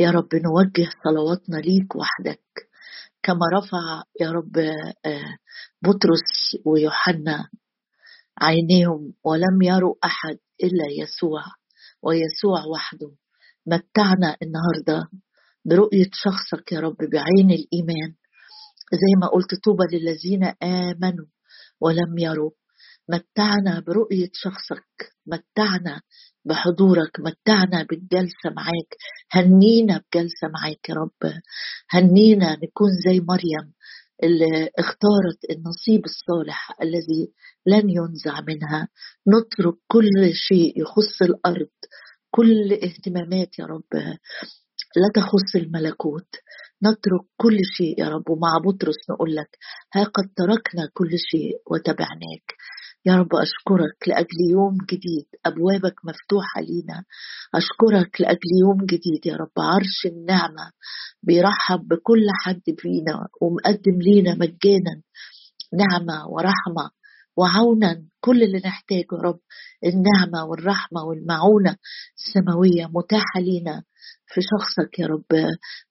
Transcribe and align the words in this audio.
يا 0.00 0.10
رب 0.10 0.28
نوجه 0.34 0.90
صلواتنا 1.04 1.56
ليك 1.56 1.96
وحدك. 1.96 2.42
كما 3.22 3.46
رفع 3.58 4.02
يا 4.20 4.30
رب 4.30 4.58
آه، 5.06 5.36
بطرس 5.82 6.56
ويوحنا 6.64 7.48
عينيهم 8.38 9.14
ولم 9.24 9.62
يروا 9.62 9.94
أحد 10.04 10.38
إلا 10.64 10.84
يسوع 11.02 11.42
ويسوع 12.02 12.64
وحده. 12.72 13.10
متعنا 13.66 14.36
النهارده 14.42 15.08
برؤية 15.64 16.10
شخصك 16.12 16.72
يا 16.72 16.80
رب 16.80 16.96
بعين 16.96 17.50
الإيمان. 17.50 18.14
زي 18.92 19.12
ما 19.20 19.26
قلت 19.26 19.54
طوبى 19.64 19.84
للذين 19.92 20.44
آمنوا 20.62 21.26
ولم 21.80 22.18
يروا. 22.18 22.50
متعنا 23.08 23.80
برؤية 23.80 24.30
شخصك. 24.32 25.12
متعنا 25.26 26.00
بحضورك 26.50 27.20
متعنا 27.20 27.86
بالجلسة 27.90 28.50
معاك 28.56 28.90
هنينا 29.32 30.02
بجلسة 30.12 30.48
معاك 30.54 30.88
يا 30.88 30.94
رب 30.94 31.32
هنينا 31.90 32.52
نكون 32.52 32.88
زي 33.06 33.20
مريم 33.20 33.72
اللي 34.24 34.70
اختارت 34.78 35.40
النصيب 35.50 36.04
الصالح 36.04 36.72
الذي 36.82 37.32
لن 37.66 37.90
ينزع 37.90 38.40
منها. 38.48 38.88
نترك 39.28 39.74
كل 39.88 40.30
شيء 40.34 40.80
يخص 40.80 41.22
الأرض 41.22 41.68
كل 42.30 42.72
اهتمامات 42.72 43.58
يا 43.58 43.64
رب 43.66 43.92
لا 44.96 45.08
تخص 45.14 45.56
الملكوت. 45.56 46.28
نترك 46.84 47.26
كل 47.36 47.58
شيء 47.76 48.00
يا 48.00 48.08
رب 48.08 48.30
ومع 48.30 48.52
بطرس 48.66 48.96
نقول 49.10 49.34
لك 49.36 49.58
ها 49.94 50.04
قد 50.04 50.28
تركنا 50.36 50.88
كل 50.94 51.10
شيء 51.30 51.52
وتبعناك. 51.70 52.46
يا 53.06 53.16
رب 53.16 53.28
أشكرك 53.34 54.08
لأجل 54.08 54.50
يوم 54.50 54.76
جديد. 54.90 55.26
أبوابك 55.46 55.94
مفتوحة 56.04 56.60
لينا. 56.60 57.04
أشكرك 57.54 58.20
لأجل 58.20 58.50
يوم 58.60 58.86
جديد 58.86 59.26
يا 59.26 59.36
رب. 59.36 59.52
عرش 59.58 60.06
النعمة 60.06 60.72
بيرحب 61.22 61.88
بكل 61.88 62.26
حد 62.44 62.62
فينا 62.78 63.28
ومقدم 63.42 63.98
لينا 64.02 64.34
مجانا. 64.34 65.02
نعمة 65.72 66.28
ورحمة 66.28 66.90
وعونا. 67.36 68.02
كل 68.20 68.42
اللي 68.42 68.58
نحتاجه 68.64 69.06
يا 69.12 69.22
رب. 69.22 69.40
النعمة 69.84 70.44
والرحمة 70.44 71.04
والمعونة 71.04 71.76
السماوية 72.18 72.86
متاحة 72.86 73.40
لينا 73.40 73.82
في 74.26 74.40
شخصك 74.40 74.98
يا 74.98 75.06
رب. 75.06 75.32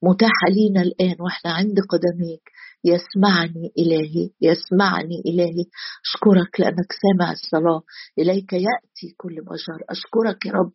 متاحة 0.04 0.48
لينا 0.52 0.82
الآن 0.82 1.16
وإحنا 1.20 1.52
عند 1.52 1.80
قدميك. 1.90 2.44
يسمعني 2.86 3.74
إلهي 3.78 4.30
يسمعني 4.42 5.22
إلهي. 5.26 5.66
أشكرك 6.06 6.60
لأنك 6.60 6.92
سامع 7.04 7.32
الصلاة. 7.32 7.82
إليك 8.20 8.54
يأتي 8.54 9.16
كل 9.18 9.42
بشر 9.42 9.84
أشكرك 9.90 10.46
يا 10.46 10.52
رب 10.52 10.74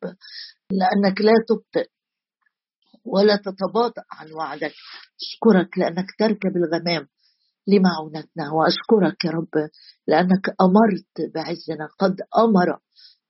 لأنك 0.70 1.20
لا 1.20 1.32
تبطئ 1.48 1.88
ولا 3.05 3.36
تتباطأ 3.36 4.02
عن 4.12 4.32
وعدك. 4.32 4.72
أشكرك 5.22 5.78
لأنك 5.78 6.06
تركب 6.19 6.56
الغمام 6.56 7.08
لمعونتنا. 7.66 8.52
وأشكرك 8.52 9.25
يا 9.25 9.30
رب 9.30 9.69
لأنك 10.08 10.48
أمرت 10.60 11.34
بعزنا. 11.34 11.88
قد 11.98 12.16
أمر 12.38 12.78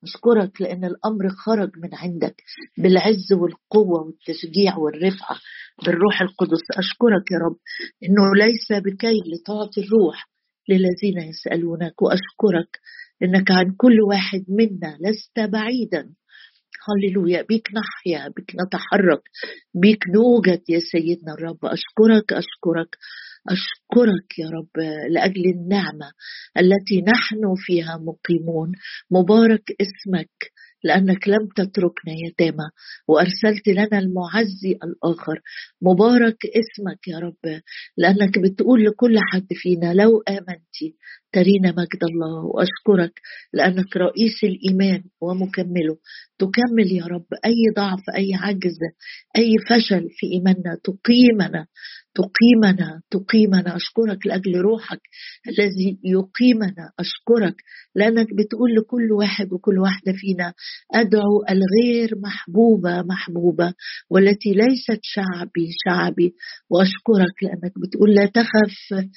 أشكرك 0.05 0.61
لأن 0.61 0.85
الأمر 0.85 1.29
خرج 1.29 1.69
من 1.77 1.89
عندك 1.93 2.35
بالعز 2.77 3.33
والقوة 3.33 4.01
والتشجيع 4.05 4.77
والرفعة 4.77 5.37
بالروح 5.85 6.21
القدس. 6.21 6.61
أشكرك 6.77 7.31
يا 7.31 7.37
رب 7.37 7.57
إنه 8.03 8.35
ليس 8.45 8.83
بكي 8.83 9.17
لتعطي 9.25 9.81
الروح 9.81 10.29
للذين 10.69 11.29
يسألونك 11.29 12.01
وأشكرك 12.01 12.79
إنك 13.23 13.51
عن 13.51 13.75
كل 13.77 14.01
واحد 14.01 14.45
منا 14.49 14.97
لست 15.01 15.39
بعيدا. 15.51 16.09
هللويا. 16.87 17.41
بيك 17.41 17.67
نحيا 17.73 18.27
بيك 18.27 18.51
نتحرك 18.65 19.21
بيك 19.73 20.03
نوجد 20.15 20.61
يا 20.69 20.79
سيدنا 20.91 21.33
الرب. 21.33 21.65
أشكرك 21.65 22.33
أشكرك. 22.33 22.97
أشكرك 23.49 24.39
يا 24.39 24.49
رب 24.49 24.83
لأجل 25.09 25.45
النعمة 25.45 26.11
التي 26.57 27.01
نحن 27.01 27.55
فيها 27.57 27.97
مقيمون. 27.97 28.71
مبارك 29.11 29.63
اسمك 29.81 30.31
لأنك 30.83 31.27
لم 31.27 31.47
تتركنا 31.55 32.13
يتامى 32.27 32.69
وأرسلت 33.07 33.67
لنا 33.67 33.99
المعزي 33.99 34.71
الآخر. 34.83 35.41
مبارك 35.81 36.37
اسمك 36.45 37.07
يا 37.07 37.19
رب 37.19 37.61
لأنك 37.97 38.39
بتقول 38.39 38.85
لكل 38.85 39.15
حد 39.19 39.47
فينا 39.51 39.93
لو 39.93 40.21
آمنتي 40.29 40.95
ترينا 41.35 41.71
مجد 41.71 42.03
الله 42.03 42.45
وأشكرك 42.45 43.13
لأنك 43.53 43.97
رئيس 43.97 44.43
الإيمان 44.43 45.03
ومكمله. 45.21 45.97
تكمل 46.39 46.91
يا 46.91 47.05
رب 47.05 47.25
أي 47.45 47.61
ضعف 47.75 48.03
أي 48.15 48.29
عجز 48.33 48.79
أي 49.37 49.51
فشل 49.69 50.07
في 50.17 50.27
إيماننا. 50.33 50.77
تقيمنا 50.83 51.67
تقيمنا 52.15 53.01
تقيمنا. 53.11 53.75
أشكرك 53.75 54.27
لأجل 54.27 54.55
روحك 54.61 55.01
الذي 55.47 55.99
يقيمنا. 56.03 56.91
أشكرك 56.99 57.55
لأنك 57.95 58.27
بتقول 58.33 58.75
لكل 58.75 59.11
واحد 59.11 59.53
وكل 59.53 59.79
واحدة 59.79 60.13
فينا 60.15 60.53
أدعو 60.93 61.43
الغير 61.49 62.19
محبوبة 62.23 63.01
محبوبة 63.01 63.73
والتي 64.09 64.51
ليست 64.53 64.99
شعبي 65.01 65.67
شعبي. 65.85 66.33
وأشكرك 66.69 67.43
لأنك 67.43 67.73
بتقول 67.79 68.15
لا 68.15 68.25
تخف 68.25 69.09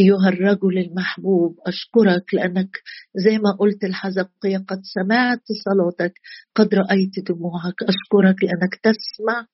أيها 0.00 0.28
الرجل 0.28 0.78
المحبوب 0.78 1.56
أشكرك 1.66 2.34
لأنك 2.34 2.70
زي 3.14 3.38
ما 3.38 3.52
قلت 3.60 3.84
الحزقية 3.84 4.58
قد 4.68 4.80
سمعت 4.94 5.42
صلاتك 5.64 6.12
قد 6.54 6.74
رأيت 6.74 7.30
دموعك. 7.30 7.82
أشكرك 7.82 8.44
لأنك 8.44 8.74
تسمع 8.82 9.46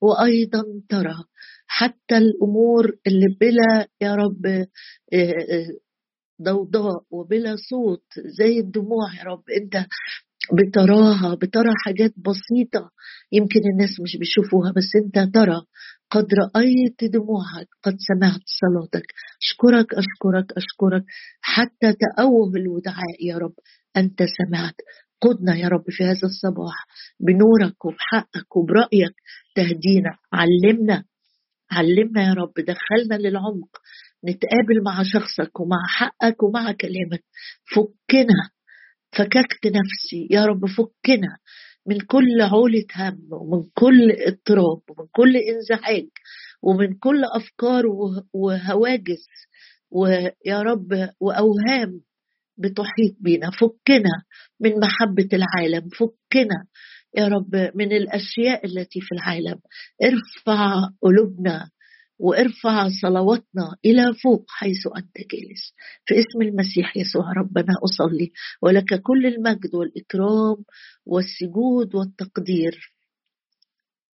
وأيضا 0.00 0.62
ترى. 0.88 1.14
حتى 1.66 2.16
الأمور 2.18 2.92
اللي 3.06 3.36
بلا 3.40 3.88
يا 4.00 4.14
رب 4.14 4.46
آه، 4.46 4.66
آه، 5.14 5.66
ضوضاء 6.42 7.02
وبلا 7.10 7.56
صوت 7.70 8.04
زي 8.38 8.58
الدموع 8.58 9.14
يا 9.18 9.24
رب 9.24 9.42
أنت 9.62 9.86
بتراها 10.52 11.34
بترى 11.34 11.72
حاجات 11.84 12.14
بسيطة 12.16 12.90
يمكن 13.32 13.60
الناس 13.72 14.00
مش 14.00 14.16
بيشوفوها 14.16 14.72
بس 14.76 14.90
أنت 15.04 15.34
ترى. 15.34 15.62
قد 16.10 16.26
رأيت 16.34 17.12
دموعك 17.12 17.68
قد 17.82 17.96
سمعت 18.08 18.40
صلاتك. 18.60 19.06
أشكرك 19.42 19.94
أشكرك 19.94 20.52
أشكرك. 20.56 21.04
حتى 21.40 21.92
تأوه 21.92 22.52
الودعاء 22.56 23.26
يا 23.26 23.38
رب. 23.38 23.54
أنت 23.96 24.22
سمعت. 24.22 24.74
قدنا 25.22 25.56
يا 25.56 25.68
رب 25.68 25.84
في 25.88 26.04
هذا 26.04 26.24
الصباح 26.24 26.86
بنورك 27.20 27.84
وبحقك 27.84 28.56
وبرأيك. 28.56 29.14
تهدينا. 29.56 30.16
علمنا. 30.32 31.04
علمنا 31.70 32.22
يا 32.28 32.32
رب. 32.34 32.52
دخلنا 32.58 33.14
للعمق. 33.28 33.70
نتقابل 34.24 34.82
مع 34.84 35.02
شخصك 35.02 35.60
ومع 35.60 35.86
حقك 35.88 36.42
ومع 36.42 36.72
كلامك. 36.72 37.24
فكنا. 37.74 38.50
فككت 39.12 39.66
نفسي 39.66 40.28
يا 40.30 40.44
رب. 40.46 40.66
فكنا. 40.66 41.36
من 41.86 42.00
كل 42.00 42.40
عولة 42.40 42.84
هم 42.96 43.18
ومن 43.32 43.64
كل 43.74 44.12
اضطراب 44.12 44.80
ومن 44.90 45.06
كل 45.12 45.36
انزعاج 45.36 46.08
ومن 46.62 46.94
كل 46.98 47.24
أفكار 47.24 47.84
وهواجس 48.32 49.26
ويا 49.90 50.62
رب 50.62 51.08
وأوهام 51.20 52.00
بتحيط 52.58 53.16
بينا 53.20 53.50
فكنا 53.50 54.22
من 54.60 54.72
محبة 54.80 55.28
العالم 55.32 55.88
فكنا 55.88 56.66
يا 57.16 57.28
رب 57.28 57.70
من 57.74 57.92
الأشياء 57.92 58.66
التي 58.66 59.00
في 59.00 59.12
العالم. 59.14 59.60
ارفع 60.04 60.88
قلوبنا 61.02 61.70
وارفع 62.20 62.88
صلواتنا 63.02 63.76
إلى 63.84 64.14
فوق 64.22 64.44
حيث 64.48 64.86
أنت 64.96 65.16
جالس. 65.32 65.74
في 66.06 66.14
اسم 66.14 66.42
المسيح 66.42 66.96
يسوع 66.96 67.32
ربنا 67.36 67.74
أصلي. 67.84 68.32
ولك 68.62 69.02
كل 69.02 69.26
المجد 69.26 69.74
والإكرام 69.74 70.56
والسجود 71.06 71.94
والتقدير. 71.94 72.92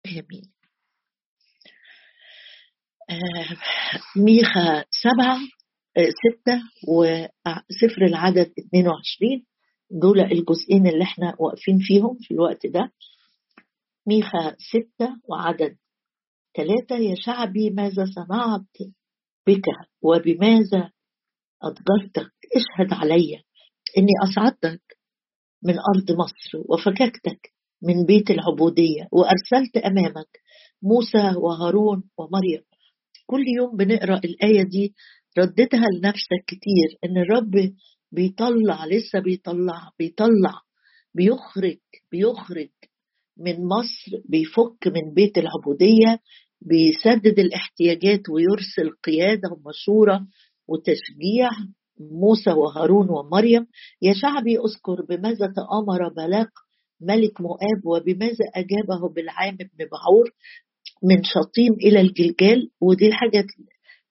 آمين. 0.08 0.52
آه 3.10 3.58
ميخا 4.16 4.86
سبعة 4.92 5.38
آه 5.98 6.10
ستة 6.10 6.62
وسفر 6.88 8.06
العدد 8.08 8.52
22 8.60 9.46
دول 9.92 10.20
الجزئين 10.20 10.88
اللي 10.88 11.04
إحنا 11.04 11.36
واقفين 11.40 11.78
فيهم 11.82 12.18
في 12.22 12.34
الوقت 12.34 12.66
ده. 12.68 12.92
ميخا 14.08 14.56
ستة 14.60 15.10
وعدد 15.30 15.78
ثلاثة 16.58 16.96
يا 16.98 17.16
شعبي 17.16 17.70
ماذا 17.70 18.06
صنعت 18.16 18.90
بك؟ 19.48 19.66
وبماذا 20.02 20.92
أضجرتك 21.64 22.34
اشهد 22.56 22.94
علي 22.94 23.44
إني 23.98 24.12
أصعدتك 24.24 24.98
من 25.64 25.74
أرض 25.74 26.12
مصر 26.12 26.58
وفككتك 26.70 27.54
من 27.84 28.06
بيت 28.06 28.32
العبودية 28.32 29.08
وأرسلت 29.12 29.78
أمامك 29.78 30.40
موسى 30.82 31.38
وهارون 31.38 32.04
ومريم. 32.18 32.64
كل 33.26 33.44
يوم 33.58 33.78
بنقرأ 33.78 34.18
الآية 34.26 34.64
دي 34.64 34.94
رددها 35.38 35.86
لنفسك 36.00 36.44
كتير 36.48 36.98
إن 37.06 37.18
الرب 37.18 37.74
بيطلع 38.12 38.86
لسه 38.86 39.20
بيطلع 39.20 39.92
بيطلع 40.00 40.62
بيخرج 41.14 41.78
بيخرج 42.12 42.70
من 43.38 43.56
مصر 43.66 44.22
بيفك 44.30 44.88
من 44.88 45.14
بيت 45.14 45.38
العبودية 45.38 46.20
بيسدد 46.66 47.40
الاحتياجات 47.40 48.30
ويرسل 48.30 48.90
قيادة 49.04 49.50
ومشورة 49.52 50.28
وتشجيع 50.68 51.50
موسى 52.00 52.52
وهارون 52.52 53.10
ومريم. 53.10 53.68
يا 54.02 54.14
شعبي 54.14 54.58
اذكر 54.60 55.06
بماذا 55.10 55.54
تآمر 55.56 56.10
بلاق 56.10 56.50
ملك 57.02 57.42
مؤاب 57.42 57.86
وبماذا 57.86 58.46
أجابه 58.56 59.10
بالعام 59.16 59.56
بن 59.56 59.86
بعور 59.92 60.32
من 61.04 61.24
شطيم 61.24 61.74
إلى 61.74 62.02
الجلجال. 62.02 62.70
ودي 62.82 63.08
الحاجة 63.08 63.46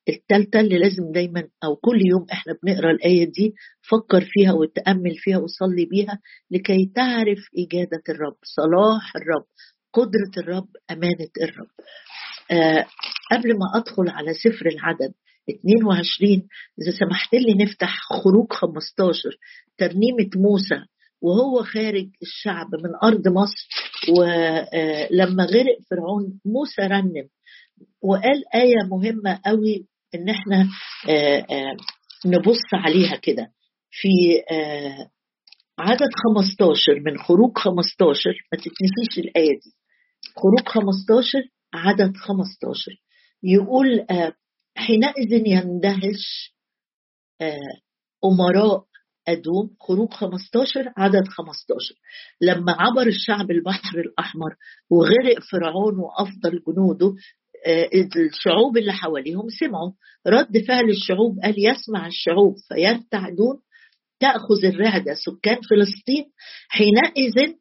التالتة 0.09 0.61
اللي 0.61 0.79
لازم 0.79 1.12
دايما 1.12 1.49
أو 1.65 1.77
كل 1.77 2.07
يوم 2.07 2.27
إحنا 2.33 2.57
بنقرأ 2.62 2.91
الآية 2.91 3.25
دي 3.25 3.55
فكر 3.91 4.25
فيها 4.31 4.53
وتأمل 4.53 5.15
فيها 5.17 5.39
وصلي 5.39 5.85
بيها 5.85 6.21
لكي 6.50 6.93
تعرف 6.95 7.39
إجادة 7.59 8.03
الرب 8.09 8.37
صلاح 8.43 9.17
الرب 9.17 9.45
قدرة 9.93 10.43
الرب 10.45 10.69
أمانة 10.91 11.31
الرب. 11.43 11.69
قبل 13.32 13.49
ما 13.58 13.67
أدخل 13.81 14.08
على 14.08 14.35
سفر 14.35 14.67
العدد 14.67 15.12
22 15.50 16.31
إذا 16.82 16.99
سمحت 16.99 17.35
لي 17.35 17.64
نفتح 17.64 17.99
خروج 17.99 18.52
15 18.52 19.19
ترنيمة 19.79 20.31
موسى 20.37 20.85
وهو 21.23 21.62
خارج 21.62 22.08
الشعب 22.23 22.67
من 22.75 22.91
أرض 23.05 23.29
مصر 23.29 23.69
ولما 24.08 25.44
غرق 25.44 25.79
فرعون 25.91 26.41
موسى 26.44 26.82
رنم 26.82 27.29
وقال 28.02 28.44
آية 28.55 28.82
مهمة 28.90 29.40
قوي 29.47 29.87
إن 30.14 30.29
إحنا 30.29 30.69
نبص 32.26 32.69
عليها 32.75 33.17
كده. 33.17 33.47
في 33.90 34.08
عدد 35.79 36.08
15 36.35 37.00
من 37.00 37.19
خروج 37.19 37.58
15 37.58 38.31
ما 38.52 38.58
تتنسيش 38.58 39.19
الآية 39.19 39.52
دي. 39.61 39.75
خروج 40.37 40.69
15 40.69 41.38
عدد 41.75 42.17
15 42.17 42.93
يقول 43.43 44.06
حينئذ 44.76 45.47
يندهش 45.47 46.55
أمراء 48.25 48.85
أدوم 49.29 49.71
خروج 49.81 50.12
15 50.12 50.93
عدد 50.97 51.29
15 51.29 51.94
لما 52.41 52.73
عبر 52.73 53.06
الشعب 53.06 53.50
البحر 53.50 53.99
الأحمر 53.99 54.55
وغرق 54.91 55.38
فرعون 55.53 55.99
وأفضل 55.99 56.62
جنوده 56.69 57.15
الشعوب 58.17 58.76
اللي 58.76 58.93
حواليهم 58.93 59.49
سمعوا. 59.61 59.93
رد 60.26 60.59
فعل 60.69 60.91
الشعوب 60.91 61.38
قال 61.43 61.55
يسمع 61.59 62.06
الشعوب 62.06 62.55
فيرتعدون 62.69 63.61
تأخذ 64.21 64.65
الرعدة 64.65 65.15
سكان 65.15 65.59
فلسطين 65.71 66.25
حينئذ 66.69 67.55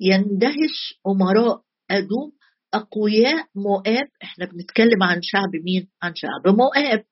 يندهش 0.00 1.00
أمراء 1.06 1.60
أدوم 1.90 2.32
أقوياء 2.74 3.46
مؤاب 3.54 4.08
إحنا 4.22 4.46
بنتكلم 4.46 5.02
عن 5.02 5.22
شعب 5.22 5.56
مين؟ 5.64 5.88
عن 6.02 6.14
شعب 6.14 6.54
مؤاب. 6.54 7.04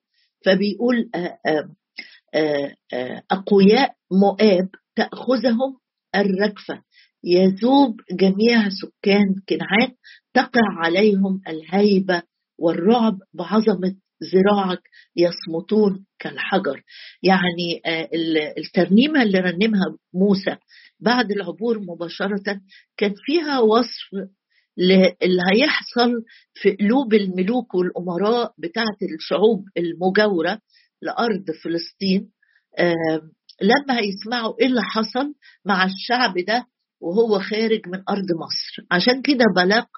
فبيقول 0.45 1.11
أقوياء 3.31 3.95
مؤاب 4.11 4.69
تأخذهم 4.97 5.77
الركفة. 6.17 6.83
يذوب 7.25 8.01
جميع 8.13 8.69
سكان 8.69 9.35
كنعان 9.49 9.93
تقع 10.35 10.85
عليهم 10.85 11.43
الهيبة 11.49 12.23
والرعب 12.59 13.19
بعظمة 13.35 13.95
ذراعك 14.35 14.83
يصمتون 15.17 16.07
كالحجر. 16.19 16.83
يعني 17.23 17.83
الترنيمة 18.59 19.23
اللي 19.23 19.39
رنمها 19.39 19.97
موسى 20.15 20.57
بعد 21.01 21.31
العبور 21.31 21.79
مباشرة 21.81 22.61
كان 22.97 23.15
فيها 23.17 23.61
وصف 23.61 24.29
اللي 25.23 25.43
هيحصل 25.53 26.11
في 26.55 26.71
قلوب 26.77 27.15
الملوك 27.15 27.75
والأمراء 27.75 28.53
بتاعة 28.59 28.97
الشعوب 29.15 29.65
المجاورة 29.77 30.59
لأرض 31.03 31.45
فلسطين 31.65 32.31
لما 33.63 33.99
هيسمعوا 34.01 34.55
إيه 34.61 34.67
اللي 34.67 34.83
حصل 34.83 35.35
مع 35.65 35.85
الشعب 35.85 36.35
ده 36.49 36.67
وهو 37.01 37.39
خارج 37.41 37.81
من 37.89 38.03
أرض 38.09 38.27
مصر. 38.45 38.87
عشان 38.91 39.23
كده 39.23 39.45
بلاق 39.57 39.89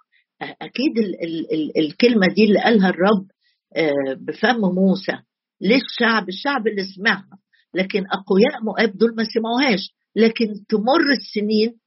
أكيد 0.42 0.98
ال 0.98 1.24
ال 1.24 1.52
ال 1.54 1.78
الكلمة 1.84 2.26
دي 2.34 2.44
اللي 2.44 2.60
قالها 2.60 2.88
الرب 2.90 3.26
بفم 4.26 4.60
موسى 4.60 5.18
للشعب 5.60 6.28
الشعب 6.28 6.66
اللي 6.66 6.84
سمعها 6.96 7.38
لكن 7.74 7.98
أقوياء 8.06 8.64
مؤاب 8.64 8.98
دول 8.98 9.14
ما 9.16 9.24
سمعوهاش. 9.24 9.94
لكن 10.16 10.46
تمر 10.68 11.12
السنين 11.18 11.79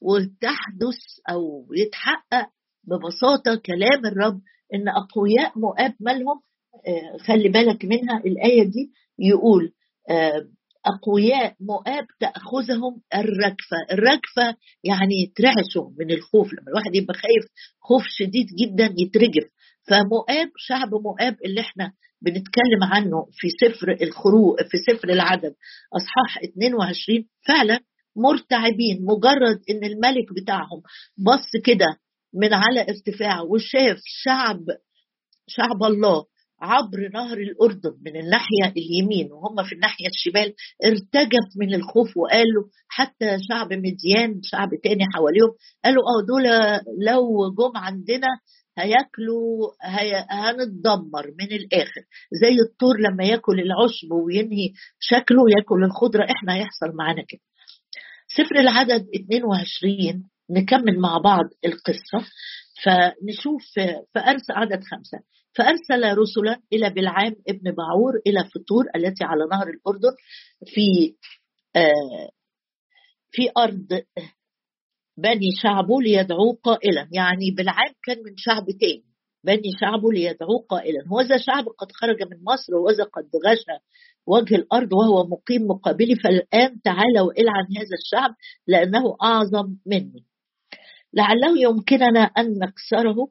وتحدث 0.00 1.00
أو 1.30 1.66
يتحقق 1.76 2.48
ببساطة 2.84 3.54
كلام 3.66 4.06
الرب 4.06 4.40
إن 4.74 4.88
أقوياء 4.88 5.58
مؤاب 5.58 5.94
مالهم 6.00 6.40
خلي 7.26 7.48
بالك 7.48 7.84
منها 7.84 8.18
الآية 8.26 8.62
دي 8.62 8.90
يقول 9.18 9.72
أقوياء 10.86 11.54
مؤاب 11.60 12.06
تأخذهم 12.20 13.00
الركفة. 13.14 13.76
الركفة 13.92 14.56
يعني 14.84 15.14
يترعشوا 15.22 15.90
من 15.98 16.10
الخوف. 16.10 16.52
لما 16.52 16.68
الواحد 16.68 16.94
يبقى 16.94 17.14
خايف 17.14 17.44
خوف 17.80 18.02
شديد 18.06 18.46
جدا 18.60 18.94
يترجف. 18.98 19.44
فمؤاب 19.88 20.50
شعب 20.56 20.94
مؤاب 20.94 21.36
اللي 21.44 21.60
إحنا 21.60 21.92
بنتكلم 22.22 22.82
عنه 22.82 23.26
في 23.32 23.48
سفر 23.60 23.96
الخروج 24.02 24.56
في 24.70 24.78
سفر 24.92 25.08
العدد 25.08 25.54
أصحاح 25.96 26.38
22 26.44 27.24
فعلا 27.48 27.80
مرتعبين 28.16 29.04
مجرد 29.04 29.60
إن 29.70 29.84
الملك 29.84 30.32
بتاعهم 30.42 30.82
بص 31.18 31.50
كده 31.64 31.86
من 32.34 32.54
على 32.54 32.80
ارتفاع 32.80 33.40
وشاف 33.40 33.98
شعب 34.04 34.60
شعب 35.48 35.82
الله 35.82 36.24
عبر 36.60 37.08
نهر 37.14 37.38
الأردن 37.38 37.94
من 38.06 38.16
الناحية 38.20 38.72
اليمين 38.76 39.32
وهم 39.32 39.62
في 39.68 39.74
الناحية 39.74 40.06
الشمال 40.08 40.54
ارتجف 40.84 41.46
من 41.60 41.74
الخوف 41.74 42.16
وقالوا 42.16 42.64
حتى 42.88 43.36
شعب 43.48 43.72
مديان 43.72 44.40
شعب 44.42 44.68
تاني 44.84 45.04
حواليهم 45.14 45.50
قالوا 45.84 46.02
آه 46.02 46.26
دول 46.26 46.44
لو 47.06 47.54
جم 47.54 47.76
عندنا 47.76 48.28
هياكلوا 48.78 49.70
هي... 49.82 50.26
هنتدمر 50.30 51.26
من 51.40 51.52
الآخر. 51.52 52.00
زي 52.42 52.54
الطور 52.70 52.96
لما 53.00 53.24
ياكل 53.24 53.60
العشب 53.60 54.12
وينهي 54.12 54.72
شكله 55.00 55.42
ياكل 55.58 55.84
الخضرة 55.84 56.24
إحنا 56.24 56.54
هيحصل 56.54 56.96
معانا 56.98 57.22
كده. 57.28 57.40
سفر 58.36 58.60
العدد 58.60 59.06
22 59.14 60.28
نكمل 60.50 60.98
مع 61.00 61.18
بعض 61.18 61.44
القصة. 61.64 62.30
فنشوف 62.84 63.62
فأرسل 64.14 64.52
عدد 64.52 64.80
خمسة. 64.84 65.18
فأرسل 65.54 66.18
رسلا 66.18 66.60
إلى 66.72 66.90
بلعام 66.90 67.34
ابن 67.48 67.74
بعور 67.74 68.12
إلى 68.26 68.44
فطور 68.44 68.84
التي 68.96 69.24
على 69.24 69.44
نهر 69.52 69.68
الأردن 69.68 70.16
في 70.66 71.14
آه 71.76 72.30
في 73.30 73.50
أرض 73.58 74.02
بني 75.18 75.50
شعبه 75.62 76.00
ليدعوه 76.02 76.58
قائلا. 76.62 77.08
يعني 77.12 77.50
بلعام 77.50 77.92
كان 78.04 78.18
من 78.18 78.36
شعب 78.36 78.64
تاني. 78.80 79.11
بني 79.44 79.70
شعبه 79.80 80.12
ليدعوه 80.12 80.66
قائلا. 80.68 81.04
وذا 81.10 81.36
شعب 81.36 81.64
قد 81.78 81.92
خرج 81.92 82.22
من 82.22 82.44
مصر 82.44 82.74
وذا 82.74 83.04
قد 83.04 83.30
غشى 83.46 83.78
وجه 84.26 84.54
الأرض 84.54 84.92
وهو 84.92 85.26
مقيم 85.26 85.62
مقابلي 85.66 86.14
فالآن 86.16 86.82
تعالى 86.82 87.20
وإل 87.20 87.48
عن 87.48 87.64
هذا 87.76 87.96
الشعب 88.02 88.34
لأنه 88.66 89.16
أعظم 89.22 89.76
مني. 89.86 90.24
لعله 91.14 91.60
يمكننا 91.60 92.20
أن 92.20 92.58
نكسره 92.58 93.28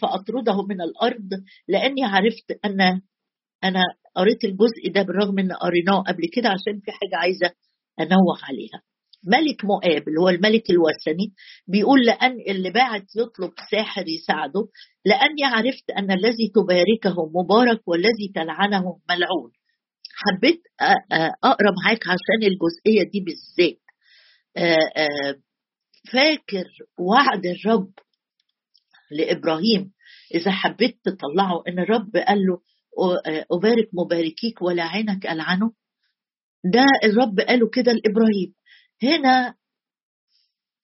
فأطرده 0.00 0.62
من 0.62 0.80
الأرض. 0.80 1.30
لأني 1.68 2.04
عرفت 2.04 2.58
أن 2.64 2.80
أنا 3.64 3.80
قريت 4.16 4.44
الجزء 4.44 4.92
ده 4.94 5.02
بالرغم 5.02 5.38
ان 5.38 5.52
قريناه 5.52 6.02
قبل 6.02 6.22
كده 6.32 6.48
عشان 6.48 6.80
في 6.80 6.90
حاجة 6.92 7.16
عايزة 7.22 7.50
أنوه 8.00 8.36
عليها. 8.42 8.82
ملك 9.26 9.64
مؤاب 9.64 10.08
اللي 10.08 10.20
هو 10.20 10.28
الملك 10.28 10.70
الوثني 10.70 11.32
بيقول 11.68 12.00
لأن 12.06 12.36
اللي 12.48 12.70
بعت 12.70 13.06
يطلب 13.16 13.52
ساحر 13.70 14.08
يساعده 14.08 14.68
لأني 15.04 15.44
عرفت 15.44 15.90
أن 15.98 16.10
الذي 16.10 16.48
تباركه 16.54 17.30
مبارك 17.34 17.88
والذي 17.88 18.32
تلعنه 18.34 18.98
ملعون. 19.10 19.50
حبيت 20.16 20.62
أقرأ 21.44 21.72
معاك 21.84 22.02
عشان 22.06 22.42
الجزئية 22.42 23.10
دي 23.10 23.20
بالذات. 23.20 23.80
فاكر 26.12 26.64
وعد 26.98 27.46
الرب 27.46 27.92
لإبراهيم؟ 29.10 29.92
إذا 30.34 30.50
حبيت 30.50 30.98
تطلعه 31.04 31.62
إن 31.68 31.78
الرب 31.78 32.16
قال 32.16 32.38
له 32.38 32.60
أبارك 33.52 33.88
مباركيك 33.92 34.62
ولعنك 34.62 35.26
ألعنه؟ 35.26 35.72
ده 36.72 36.84
الرب 37.04 37.40
قاله 37.40 37.68
كده 37.68 37.92
لإبراهيم. 37.92 38.54
هنا 39.02 39.54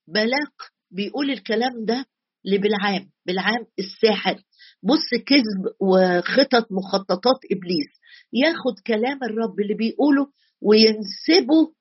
بلاق 0.09 0.55
بيقول 0.91 1.31
الكلام 1.31 1.85
ده 1.85 2.07
لبلعام 2.45 3.11
بلعام 3.27 3.67
الساحر. 3.79 4.43
بص 4.83 5.23
كذب 5.27 5.75
وخطط 5.81 6.69
مخططات 6.73 7.41
إبليس. 7.53 7.91
ياخد 8.33 8.79
كلام 8.87 9.19
الرب 9.25 9.61
اللي 9.61 9.75
بيقوله 9.75 10.27
وينسبه 10.61 11.75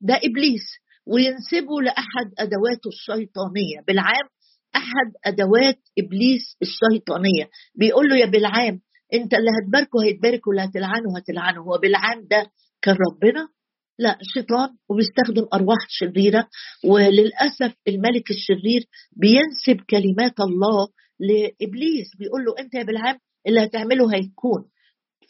ده 0.00 0.14
إبليس 0.24 0.62
وينسبوا 1.06 1.82
لأحد 1.82 2.28
أدواته 2.38 2.88
الشيطانية. 2.88 3.80
بالعام 3.86 4.28
أحد 4.76 5.12
أدوات 5.24 5.78
إبليس 5.98 6.56
الشيطانية. 6.62 7.50
بيقول 7.74 8.08
له 8.08 8.16
يا 8.16 8.26
بالعام 8.26 8.80
أنت 9.14 9.34
اللي 9.34 9.50
هتباركه 9.62 10.04
هيتبارك 10.04 10.46
واللي 10.46 10.62
هتلعنه 10.62 11.16
هتلعنه. 11.18 11.62
هو 11.62 11.78
بالعام 11.78 12.26
ده 12.30 12.50
كان 12.82 12.96
ربنا 13.10 13.48
لا 13.98 14.18
شيطان 14.22 14.68
وبيستخدم 14.88 15.46
أرواح 15.54 15.78
شريرة 15.88 16.48
وللأسف 16.84 17.74
الملك 17.88 18.30
الشرير 18.30 18.84
بينسب 19.12 19.84
كلمات 19.90 20.40
الله 20.40 20.88
لإبليس 21.20 22.06
بيقول 22.18 22.44
له 22.44 22.54
أنت 22.64 22.74
يا 22.74 22.82
بالعام 22.82 23.18
اللي 23.46 23.64
هتعمله 23.64 24.14
هيكون. 24.14 24.64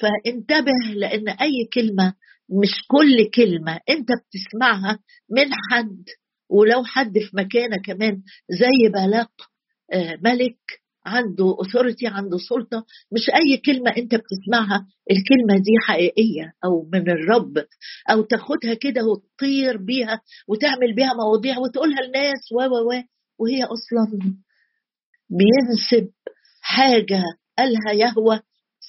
فانتبه 0.01 0.95
لأن 0.95 1.29
أي 1.29 1.69
كلمة 1.75 2.15
مش 2.63 2.75
كل 2.89 3.31
كلمة 3.35 3.73
أنت 3.91 4.09
بتسمعها 4.27 4.99
من 5.31 5.51
حد 5.71 6.05
ولو 6.51 6.85
حد 6.85 7.13
في 7.19 7.31
مكانة 7.37 7.77
كمان 7.85 8.23
زي 8.51 8.89
بلاق 8.95 9.31
آه، 9.93 10.19
ملك 10.25 10.59
عنده 11.07 11.45
اوثورتي 11.45 12.07
عنده 12.07 12.39
سلطة. 12.39 12.85
مش 13.13 13.31
أي 13.31 13.57
كلمة 13.57 13.91
أنت 13.97 14.15
بتسمعها 14.15 14.87
الكلمة 15.11 15.55
دي 15.63 15.73
حقيقية 15.87 16.53
أو 16.65 16.89
من 16.93 17.11
الرب. 17.11 17.65
أو 18.11 18.23
تاخدها 18.23 18.75
كده 18.75 19.01
وتطير 19.05 19.77
بيها 19.77 20.21
وتعمل 20.49 20.95
بيها 20.95 21.15
مواضيع 21.15 21.59
وتقولها 21.59 22.01
للناس 22.03 22.53
و 22.53 22.61
و 22.61 22.89
و 22.91 23.03
وهي 23.39 23.65
أصلا 23.65 24.21
بينسب 25.31 26.11
حاجة 26.61 27.23
قالها 27.59 27.93
يهوى 27.93 28.41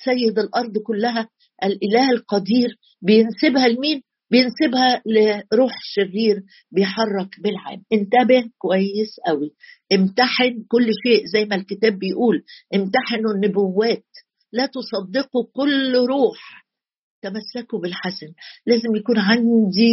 سيد 0.06 0.40
الأرض 0.40 0.78
كلها. 0.78 1.30
الإله 1.64 2.12
القدير 2.12 2.78
بينسبها 3.02 3.68
لمين؟ 3.68 4.02
بينسبها 4.32 5.02
لروح 5.06 5.72
شرير 5.84 6.44
بيحرك 6.72 7.40
بالعام 7.44 7.84
انتبه 7.94 8.50
كويس 8.58 9.16
قوي 9.28 9.52
امتحن 9.94 10.65
كل 10.67 10.88
شيء 11.08 11.25
زي 11.25 11.46
ما 11.46 11.56
الكتاب 11.56 12.00
بيقول. 12.00 12.44
امتحنوا 12.75 13.32
النبوات. 13.36 14.06
لا 14.51 14.65
تصدقوا 14.65 15.46
كل 15.53 15.96
روح. 15.96 16.67
تمسكوا 17.22 17.79
بالحسن. 17.79 18.27
لازم 18.65 18.96
يكون 18.96 19.17
عندي 19.17 19.91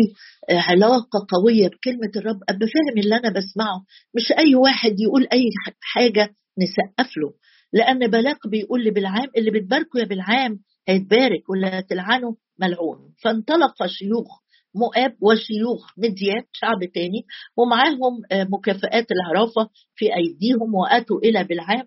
علاقة 0.51 1.27
قوية 1.29 1.69
بكلمة 1.69 2.11
الرب 2.17 2.41
أبقى 2.49 2.67
فاهم 2.67 2.99
اللي 2.99 3.17
أنا 3.17 3.29
بسمعه. 3.31 3.85
مش 4.17 4.33
أي 4.39 4.55
واحد 4.55 5.01
يقول 5.01 5.29
أي 5.33 5.45
حاجة 5.81 6.35
نسقف 6.59 7.17
له. 7.17 7.33
لأن 7.73 8.11
بلاق 8.11 8.47
بيقول 8.49 8.85
لي 8.85 8.91
بالعام 8.91 9.29
اللي 9.37 9.51
بتباركه 9.51 9.99
يا 9.99 10.05
بالعام 10.05 10.59
هيتبارك 10.89 11.51
ولا 11.51 11.81
تلعنه 11.81 12.37
ملعون. 12.61 13.15
فانطلق 13.23 13.87
شيوخ. 13.87 14.44
مؤاب 14.75 15.17
وشيوخ 15.23 15.93
مديان 15.99 16.43
شعب 16.53 16.85
تاني 16.95 17.25
ومعاهم 17.57 18.23
آه، 18.33 18.45
مكافآت 18.51 19.07
العرافة 19.13 19.71
في 19.95 20.05
أيديهم 20.17 20.75
وأتوا 20.75 21.19
إلى 21.19 21.45
بالعام 21.45 21.87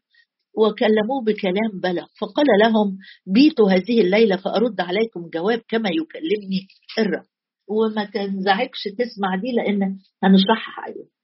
وكلموه 0.57 1.23
بكلام 1.25 1.79
بلغ 1.83 2.05
فقال 2.21 2.45
لهم 2.63 2.97
بيتوا 3.25 3.71
هذه 3.71 4.01
الليلة 4.01 4.35
فأرد 4.37 4.81
عليكم 4.81 5.29
جواب 5.33 5.61
كما 5.67 5.89
يكلمني 5.89 6.67
الرب. 6.99 7.25
وما 7.67 8.05
تنزعجش 8.05 8.83
تسمع 8.97 9.35
دي 9.41 9.51
لأن 9.51 9.99
هنشرحها 10.23 10.83
عليه 10.83 11.17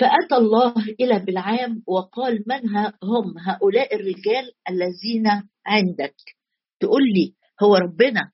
فأتى 0.00 0.36
الله 0.36 0.74
إلى 1.00 1.18
بالعام 1.18 1.82
وقال 1.86 2.44
من 2.46 2.68
هم 3.02 3.38
هؤلاء 3.38 3.94
الرجال 3.94 4.52
الذين 4.68 5.26
عندك؟ 5.66 6.14
تقول 6.80 7.02
لي 7.14 7.34
هو 7.62 7.76
ربنا 7.76 8.30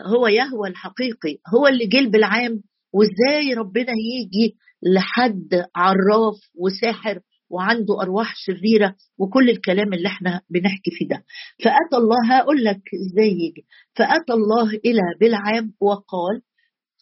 هو 0.00 0.26
يهوى 0.26 0.68
الحقيقي 0.68 1.38
هو 1.54 1.66
اللي 1.66 1.86
جه 1.86 2.08
بالعام 2.08 2.62
وازاي 2.92 3.54
ربنا 3.54 3.92
يجي 4.14 4.56
لحد 4.82 5.64
عراف 5.76 6.36
وساحر 6.54 7.20
وعنده 7.50 8.02
أرواح 8.02 8.34
شريره 8.36 8.96
وكل 9.18 9.50
الكلام 9.50 9.92
اللي 9.92 10.08
إحنا 10.08 10.40
بنحكي 10.50 10.90
فيه 10.90 11.08
ده. 11.08 11.24
فأتى 11.64 11.96
الله 11.96 12.16
هقول 12.36 12.64
لك 12.64 12.80
إزاي 13.06 13.28
يجي. 13.30 13.66
فأتى 13.96 14.32
الله 14.32 14.68
إلى 14.70 15.00
بالعام 15.20 15.72
وقال 15.80 16.42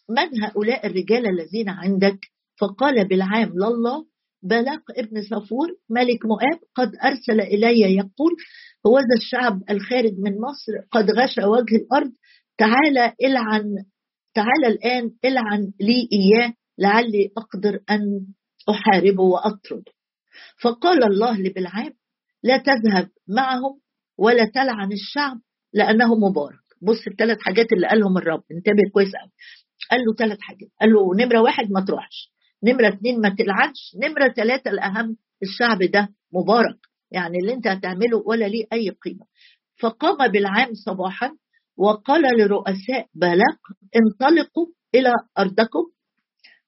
من 0.09 0.43
هؤلاء 0.43 0.87
الرجال 0.87 1.25
الذين 1.29 1.69
عندك؟ 1.69 2.19
فقال 2.59 3.07
بالعام 3.07 3.49
لله 3.49 4.05
بلاق 4.43 4.81
ابن 4.97 5.23
صفور 5.23 5.67
ملك 5.89 6.25
مؤاب 6.25 6.59
قد 6.75 6.91
أرسل 7.03 7.41
إلي 7.41 7.95
يقول 7.95 8.31
هو 8.87 8.99
ذا 8.99 9.15
الشعب 9.17 9.61
الخارج 9.69 10.13
من 10.17 10.31
مصر 10.31 10.71
قد 10.91 11.11
غش 11.11 11.37
وجه 11.37 11.75
الأرض 11.75 12.11
تعالى 12.61 13.13
العن 13.23 13.65
تعالى 14.33 14.67
الآن 14.67 15.11
العن 15.25 15.73
لي 15.79 16.09
إياه 16.13 16.53
لعلي 16.77 17.31
أقدر 17.37 17.79
أن 17.89 18.27
أحاربه 18.69 19.23
وأطرده 19.23 19.91
فقال 20.61 21.03
الله 21.03 21.37
لبلعام 21.41 21.93
لا 22.43 22.57
تذهب 22.57 23.09
معهم 23.27 23.79
ولا 24.17 24.45
تلعن 24.45 24.91
الشعب 24.91 25.37
لأنه 25.73 26.15
مبارك. 26.15 26.59
بص 26.81 27.07
الثلاث 27.07 27.37
حاجات 27.41 27.73
اللي 27.73 27.87
قالهم 27.87 28.17
الرب 28.17 28.43
انتبه 28.51 28.89
كويس 28.93 29.11
قوي. 29.21 29.31
قال 29.91 29.99
له 29.99 30.13
ثلاث 30.13 30.37
حاجات. 30.41 30.69
قال 30.81 30.93
له 30.93 31.15
نمرة 31.15 31.41
واحد 31.41 31.71
ما 31.71 31.85
تروحش 31.85 32.31
نمرة 32.63 32.87
اتنين 32.87 33.21
ما 33.21 33.29
تلعنش 33.29 33.95
نمرة 34.03 34.33
ثلاثة 34.33 34.71
الأهم 34.71 35.17
الشعب 35.43 35.83
ده 35.83 36.09
مبارك. 36.33 36.77
يعني 37.11 37.37
اللي 37.37 37.53
انت 37.53 37.67
هتعمله 37.67 38.17
ولا 38.25 38.45
ليه 38.45 38.65
أي 38.73 38.89
قيمة. 38.89 39.25
فقام 39.79 40.31
بالعام 40.31 40.73
صباحا 40.73 41.35
وقال 41.81 42.21
لرؤساء 42.37 43.07
بلاق 43.13 43.59
انطلقوا 43.95 44.67
إلى 44.95 45.13
أرضكم. 45.39 45.85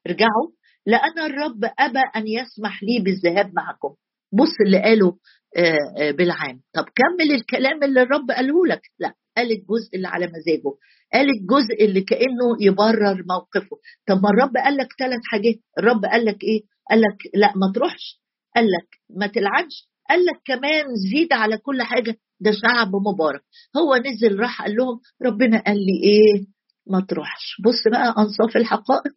ارجعوا. 0.07 0.49
لأن 0.85 1.19
الرب 1.19 1.71
أبى 1.79 1.99
أن 2.15 2.27
يسمح 2.27 2.83
لي 2.83 2.99
بالذهاب 2.99 3.51
معكم. 3.55 3.95
بص 4.33 4.53
اللي 4.65 4.81
قاله 4.81 5.17
آه، 5.57 5.77
آه، 5.99 6.11
بالعام 6.11 6.61
طب 6.73 6.85
كمل 6.95 7.31
الكلام 7.35 7.83
اللي 7.83 8.01
الرب 8.01 8.31
قاله 8.31 8.65
لك. 8.67 8.81
لا 8.99 9.13
قال 9.37 9.51
الجزء 9.51 9.95
اللي 9.95 10.07
على 10.07 10.27
مزاجه. 10.27 10.75
قال 11.13 11.27
الجزء 11.29 11.85
اللي 11.85 12.01
كأنه 12.01 12.47
يبرر 12.61 13.23
موقفه. 13.29 13.77
طب 14.07 14.15
ما 14.23 14.29
الرب 14.29 14.57
قال 14.57 14.77
لك 14.77 14.87
ثلاث 14.99 15.21
حاجات. 15.31 15.55
الرب 15.79 16.05
قال 16.05 16.25
لك 16.25 16.43
إيه؟ 16.43 16.61
قال 16.89 17.01
لك 17.01 17.17
لا 17.33 17.53
ما 17.55 17.71
تروحش. 17.75 18.21
قال 18.55 18.65
لك 18.65 18.87
ما 19.09 19.27
تلعنش. 19.27 19.89
قال 20.13 20.25
لك 20.25 20.41
كمان 20.45 20.85
زيد 21.11 21.33
على 21.33 21.57
كل 21.57 21.81
حاجة 21.81 22.15
ده 22.39 22.51
شعب 22.51 22.95
مبارك. 22.95 23.41
هو 23.77 23.95
نزل 23.95 24.39
راح 24.39 24.61
قال 24.61 24.75
لهم 24.75 24.99
ربنا 25.25 25.63
قال 25.63 25.75
لي 25.77 26.03
إيه؟ 26.03 26.45
ما 26.87 27.05
تروحش. 27.09 27.61
بص 27.65 27.87
بقى 27.91 28.13
أنصاف 28.17 28.57
الحقائق. 28.57 29.13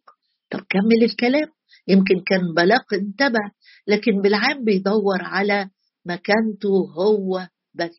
طب 0.51 0.59
كمل 0.69 1.03
الكلام. 1.03 1.47
يمكن 1.87 2.15
كان 2.25 2.53
بلاق 2.57 2.93
انتبه 2.93 3.39
لكن 3.87 4.21
بالعام 4.21 4.63
بيدور 4.63 5.21
على 5.21 5.69
مكانته 6.05 6.91
هو 6.97 7.47
بس. 7.73 7.97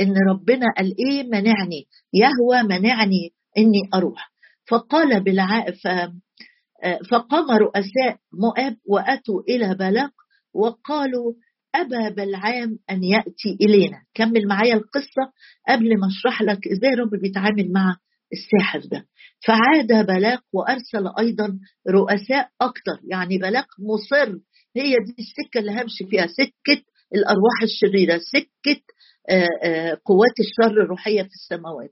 إن 0.00 0.14
ربنا 0.30 0.66
قال 0.76 0.94
إيه؟ 0.98 1.22
منعني. 1.22 1.86
يهوى 2.12 2.62
منعني 2.62 3.30
إني 3.58 3.80
أروح. 3.94 4.32
فقال 4.68 5.24
بالع... 5.24 5.70
ف... 5.70 5.88
فقام 7.10 7.50
رؤساء 7.50 8.16
مؤاب 8.32 8.76
وأتوا 8.88 9.42
إلى 9.48 9.74
بلاق 9.74 10.10
وقالوا 10.54 11.32
ابى 11.74 12.14
بلعام 12.14 12.78
أن 12.90 13.04
يأتي 13.04 13.56
إلينا. 13.60 14.02
كمل 14.14 14.48
معايا 14.48 14.74
القصة 14.74 15.32
قبل 15.68 15.98
ما 16.00 16.06
أشرح 16.06 16.42
لك 16.42 16.68
إزاي 16.68 16.90
رب 16.98 17.10
بيتعامل 17.22 17.72
مع 17.72 17.96
الساحر 18.32 18.80
ده. 18.80 19.06
فعاد 19.46 20.06
بلاق 20.06 20.42
وأرسل 20.52 21.08
أيضا 21.18 21.58
رؤساء 21.90 22.48
أكثر 22.60 23.00
يعني 23.10 23.38
بلاق 23.38 23.66
مصر. 23.78 24.32
هي 24.76 24.92
دي 24.92 25.14
السكة 25.18 25.60
اللي 25.60 25.72
همشي 25.72 26.06
فيها. 26.10 26.26
سكة 26.26 26.82
الأرواح 27.14 27.62
الشريرة. 27.62 28.18
سكة 28.18 28.82
آه، 29.30 29.48
آه، 29.64 29.98
قوات 30.04 30.36
الشر 30.40 30.82
الروحية 30.82 31.22
في 31.22 31.28
السماوات. 31.28 31.90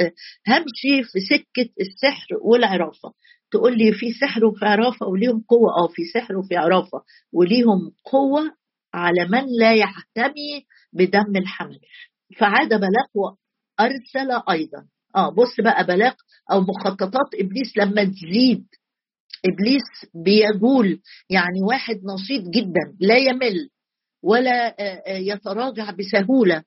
آه، 0.00 0.12
همشي 0.48 1.02
في 1.12 1.20
سكة 1.20 1.70
السحر 1.80 2.26
والعرافة. 2.44 3.12
تقول 3.50 3.78
لي 3.78 3.92
في 3.92 4.12
سحر 4.12 4.44
وفي 4.44 4.64
عرافة 4.64 5.06
وليهم 5.06 5.44
قوة. 5.48 5.70
آه 5.70 5.88
في 5.88 6.02
سحر 6.14 6.36
وفي 6.36 6.56
عرافة 6.56 7.02
وليهم 7.32 7.80
قوة 8.04 8.50
على 8.94 9.28
من 9.30 9.44
لا 9.60 9.74
يحتمي 9.74 10.66
بدم 10.92 11.36
الحمل. 11.36 11.78
فعاد 12.38 12.68
بلاق 12.68 13.10
وأرسل 13.14 14.42
أيضا. 14.50 14.86
آه 15.16 15.30
بص 15.30 15.60
بقى 15.60 15.86
بلاق 15.86 16.16
أو 16.52 16.60
مخططات 16.60 17.34
إبليس 17.34 17.76
لما 17.78 18.04
تزيد. 18.04 18.66
إبليس 19.46 19.82
بيقول 20.24 21.00
يعني 21.30 21.62
واحد 21.62 21.96
نشيط 22.04 22.42
جدا 22.48 22.96
لا 23.00 23.16
يمل 23.16 23.68
ولا 24.22 24.68
آه، 24.80 25.02
آه، 25.06 25.18
يتراجع 25.18 25.90
بسهولة. 25.90 26.62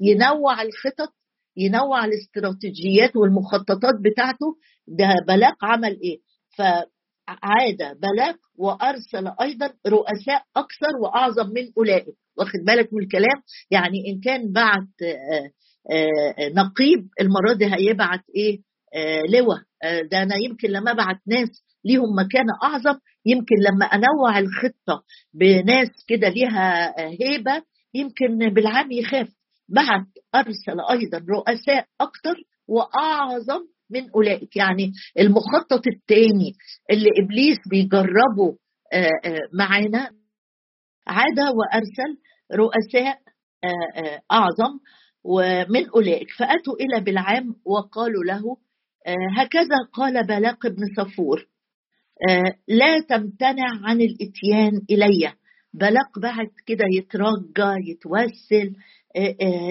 ينوع 0.00 0.62
الخطط 0.62 1.12
ينوع 1.56 2.04
الاستراتيجيات 2.04 3.16
والمخططات 3.16 3.94
بتاعته. 4.04 4.56
ده 4.88 5.08
بلاق 5.28 5.64
عمل 5.64 6.00
إيه؟ 6.00 6.18
فعاد 7.26 7.98
بلاق 8.00 8.36
وأرسل 8.58 9.32
أيضا 9.40 9.66
رؤساء 9.86 10.42
أكثر 10.56 10.96
وأعظم 11.02 11.46
من 11.48 11.72
أولئك. 11.78 12.14
واخد 12.38 12.58
بالك 12.66 12.92
من 12.92 13.02
الكلام؟ 13.02 13.42
يعني 13.70 13.98
إن 14.08 14.20
كان 14.20 14.52
بعت 14.52 14.88
آه، 15.90 16.48
نقيب 16.54 17.08
المرة 17.20 17.52
دي 17.58 17.64
هيبعت 17.74 18.20
إيه؟ 18.36 18.58
آه 18.94 19.22
لواء. 19.30 19.58
آه 19.82 20.00
ده 20.00 20.22
أنا 20.22 20.34
يمكن 20.44 20.68
لما 20.68 20.90
أبعت 20.90 21.16
ناس 21.26 21.48
ليهم 21.84 22.08
مكانة 22.18 22.52
أعظم 22.64 22.98
يمكن 23.26 23.54
لما 23.56 23.86
أنوع 23.86 24.38
الخطة 24.38 25.04
بناس 25.34 25.88
كده 26.08 26.28
ليها 26.28 26.94
هيبة 27.00 27.62
يمكن 27.94 28.54
بالعام 28.54 28.92
يخاف. 28.92 29.28
بعد 29.68 30.06
أرسل 30.34 30.80
أيضا 30.90 31.18
رؤساء 31.30 31.86
أكثر 32.00 32.36
وأعظم 32.68 33.60
من 33.90 34.10
أولئك. 34.10 34.56
يعني 34.56 34.92
المخطط 35.18 35.82
الثاني 35.86 36.52
اللي 36.90 37.10
إبليس 37.22 37.58
بيجربه 37.70 38.56
معانا 39.52 40.10
عاد 41.06 41.38
وأرسل 41.40 42.18
رؤساء 42.54 43.18
أعظم 44.32 44.78
ومن 45.24 45.88
أولئك. 45.88 46.30
فأتوا 46.38 46.74
إلى 46.80 47.00
بلعام 47.04 47.54
وقالوا 47.64 48.24
له 48.24 48.42
هكذا 49.38 49.76
قال 49.92 50.26
بلاق 50.26 50.66
بن 50.66 50.82
صفور 50.96 51.46
لا 52.68 53.00
تمتنع 53.08 53.68
عن 53.84 54.00
الإتيان 54.00 54.80
إلي. 54.90 55.32
بلاق 55.74 56.18
بعد 56.22 56.48
كده 56.66 56.84
يترجى 56.92 57.90
يتوسل 57.90 58.72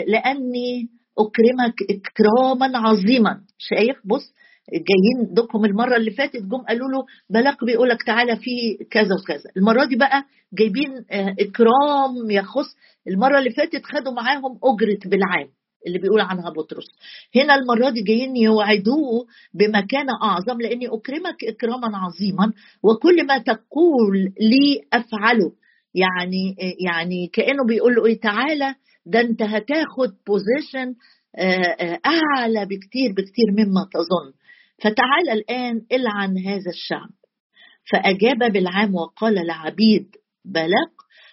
لأني 0.07 0.89
أكرمك 1.19 1.75
إكراما 1.89 2.77
عظيما. 2.77 3.41
شايف؟ 3.57 3.97
بص 4.05 4.33
جايين 4.73 5.33
دوكم 5.33 5.65
المرة 5.65 5.95
اللي 5.95 6.11
فاتت 6.11 6.41
جم 6.43 6.57
قالوا 6.57 6.89
له 6.89 7.05
بلاق 7.29 7.65
بيقول 7.65 7.89
لك 7.89 8.03
تعالى 8.03 8.35
في 8.35 8.77
كذا 8.91 9.09
وكذا. 9.21 9.49
المرة 9.57 9.85
دي 9.85 9.95
بقى 9.95 10.23
جايبين 10.53 11.05
إكرام 11.39 12.31
يخص 12.31 12.75
المرة 13.07 13.39
اللي 13.39 13.49
فاتت 13.51 13.85
خدوا 13.85 14.13
معاهم 14.13 14.59
أجرة 14.63 14.99
بالعام 15.05 15.47
اللي 15.87 15.99
بيقول 15.99 16.21
عنها 16.21 16.49
بطرس. 16.49 16.85
هنا 17.35 17.55
المرة 17.55 17.89
دي 17.89 18.01
جايين 18.01 18.37
يوعدوه 18.37 19.25
بمكانة 19.53 20.13
أعظم 20.23 20.61
لأني 20.61 20.87
أكرمك 20.87 21.43
إكراما 21.43 21.97
عظيما 21.97 22.53
وكل 22.83 23.27
ما 23.27 23.37
تقول 23.37 24.33
لي 24.41 24.81
أفعله. 24.93 25.51
يعني 25.93 26.55
يعني 26.85 27.27
كأنه 27.33 27.65
بيقول 27.67 27.95
له 27.95 28.05
إيه؟ 28.05 28.19
تعالى 28.19 28.75
ده 29.05 29.21
أنت 29.21 29.41
هتاخد 29.41 30.09
بوزيشن 30.27 30.95
أعلى 32.05 32.65
بكتير 32.65 33.11
بكتير 33.11 33.51
مما 33.51 33.89
تظن. 33.93 34.33
فتعال 34.81 35.29
الآن 35.31 35.81
العن 35.91 36.37
هذا 36.37 36.69
الشعب. 36.73 37.09
فأجاب 37.91 38.51
بالعام 38.53 38.95
وقال 38.95 39.47
لعبيد 39.47 40.15
بلاق 40.45 40.91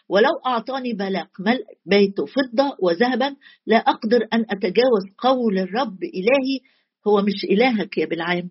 ولو 0.09 0.31
أعطاني 0.47 0.93
بلاق 0.93 1.29
ملء 1.41 1.65
بيته 1.87 2.27
فضة 2.27 2.77
وذهبا 2.83 3.37
لا 3.67 3.77
أقدر 3.77 4.27
أن 4.33 4.41
أتجاوز 4.51 5.05
قول 5.19 5.59
الرب 5.59 5.99
إلهي 6.05 6.59
هو 7.07 7.23
مش 7.23 7.45
إلهك 7.51 7.99
يا 7.99 8.07
بالعام. 8.07 8.51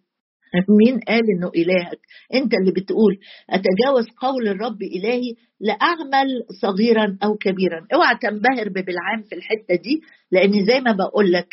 مين 0.69 0.99
قال 0.99 1.21
إنه 1.37 1.51
إلهك؟ 1.55 1.99
أنت 2.33 2.53
اللي 2.53 2.71
بتقول 2.71 3.17
أتجاوز 3.49 4.07
قول 4.21 4.47
الرب 4.47 4.81
إلهي 4.81 5.33
لأعمل 5.59 6.27
صغيرا 6.61 7.17
أو 7.23 7.35
كبيرا. 7.37 7.87
أوعى 7.93 8.15
تنبهر 8.21 8.69
ببلعام 8.69 9.23
في 9.29 9.35
الحتة 9.35 9.75
دي 9.83 10.01
لأن 10.31 10.65
زي 10.65 10.79
ما 10.81 10.91
بقول 10.91 11.31
لك 11.31 11.47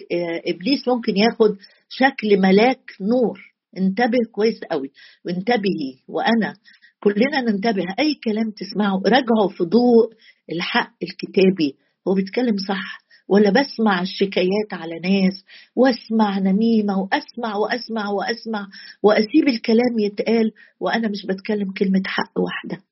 إبليس 0.47 0.89
ممكن 0.89 1.17
ياخد 1.17 1.57
شكل 1.89 2.41
ملاك 2.41 2.91
نور. 3.01 3.39
انتبه 3.79 4.19
كويس 4.33 4.61
قوي. 4.71 4.91
وانتبهي 5.25 5.95
وأنا 6.09 6.55
كلنا 7.01 7.41
ننتبه. 7.41 7.85
أي 7.99 8.15
كلام 8.25 8.51
تسمعه 8.51 9.03
راجعه 9.07 9.49
في 9.57 9.65
ضوء 9.65 10.13
الحق 10.53 10.93
الكتابي. 11.03 11.77
هو 12.09 12.15
بيتكلم 12.15 12.57
صح. 12.69 13.08
ولا 13.29 13.51
بسمع 13.51 14.03
الشكايات 14.03 14.73
على 14.73 14.95
ناس 14.99 15.45
واسمع 15.77 16.39
نميمة 16.39 16.99
واسمع 16.99 17.57
واسمع 17.57 18.11
واسمع 18.11 18.67
واسيب 19.03 19.49
الكلام 19.49 19.99
يتقال 19.99 20.53
وأنا 20.81 21.09
مش 21.09 21.27
بتكلم 21.29 21.73
كلمة 21.73 22.03
حق 22.07 22.33
واحدة. 22.39 22.85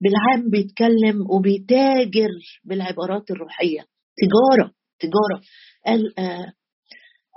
بالعام 0.00 0.50
بيتكلم 0.50 1.30
وبيتاجر 1.30 2.30
بالعبارات 2.64 3.30
الروحية. 3.30 3.80
تجارة 4.16 4.72
تجارة. 5.00 5.42
قال 5.86 6.18
آه 6.18 6.52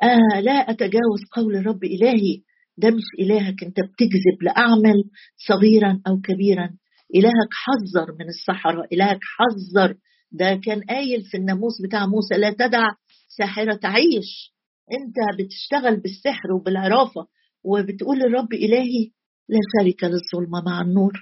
آه 0.03 0.39
لا 0.39 0.51
أتجاوز 0.51 1.21
قول 1.35 1.55
الرب 1.55 1.83
إلهي. 1.83 2.41
ده 2.77 2.89
مش 2.89 3.03
إلهك 3.19 3.63
أنت 3.63 3.79
بتكذب 3.79 4.43
لأعمل 4.43 5.03
صغيرا 5.47 6.01
أو 6.07 6.21
كبيرا. 6.21 6.69
إلهك 7.15 7.51
حذر 7.51 8.11
من 8.19 8.27
الصحراء 8.27 8.93
إلهك 8.95 9.19
حذر 9.23 9.95
ده 10.31 10.59
كان 10.65 10.81
قايل 10.81 11.21
في 11.23 11.37
الناموس 11.37 11.81
بتاع 11.81 12.05
موسى 12.05 12.35
لا 12.37 12.51
تدع 12.51 12.89
ساحرة 13.37 13.73
تعيش 13.73 14.53
أنت 14.93 15.15
بتشتغل 15.39 15.99
بالسحر 15.99 16.51
وبالعرافة 16.53 17.27
وبتقول 17.63 18.19
للرب 18.19 18.53
إلهي 18.53 19.11
لا 19.49 19.59
شريك 19.79 20.03
للظلمة 20.03 20.61
مع 20.65 20.81
النور 20.81 21.13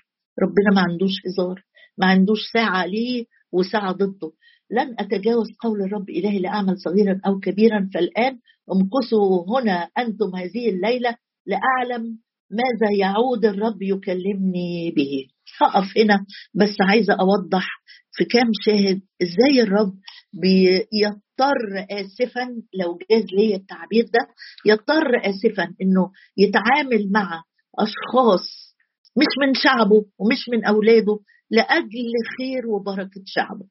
ربنا 0.41 0.75
ما 0.75 0.81
عندوش 0.81 1.11
هزار 1.25 1.63
ما 1.97 2.05
عندوش 2.07 2.39
ساعة 2.53 2.85
ليه 2.85 3.25
وساعة 3.51 3.91
ضده. 3.91 4.31
لن 4.71 4.95
أتجاوز 4.99 5.47
قول 5.61 5.81
الرب 5.81 6.09
إلهي 6.09 6.39
لأعمل 6.39 6.77
صغيرا 6.79 7.21
أو 7.25 7.39
كبيرا 7.39 7.89
فالآن 7.93 8.39
امكثوا 8.73 9.59
هنا 9.59 9.89
أنتم 9.97 10.35
هذه 10.35 10.69
الليلة 10.69 11.17
لأعلم 11.45 12.19
ماذا 12.51 12.93
يعود 12.99 13.45
الرب 13.45 13.81
يكلمني 13.81 14.91
به؟ 14.95 15.25
هقف 15.61 15.97
هنا 15.97 16.25
بس 16.53 16.75
عايزة 16.81 17.13
أوضح 17.13 17.67
في 18.11 18.25
كام 18.25 18.47
شاهد 18.65 19.01
إزاي 19.21 19.63
الرب 19.63 19.93
بيضطر 20.33 21.85
اسفا 21.91 22.47
لو 22.81 22.97
جاز 23.11 23.25
لي 23.33 23.55
التعبير 23.55 24.03
ده 24.03 24.27
يضطر 24.65 25.11
اسفا 25.29 25.63
إنه 25.81 26.11
يتعامل 26.37 27.11
مع 27.11 27.43
أشخاص 27.79 28.75
مش 29.17 29.47
من 29.47 29.53
شعبه 29.53 30.05
ومش 30.19 30.49
من 30.51 30.65
أولاده 30.65 31.19
لأجل 31.51 32.11
خير 32.37 32.67
وبركة 32.67 33.21
شعبه. 33.25 33.65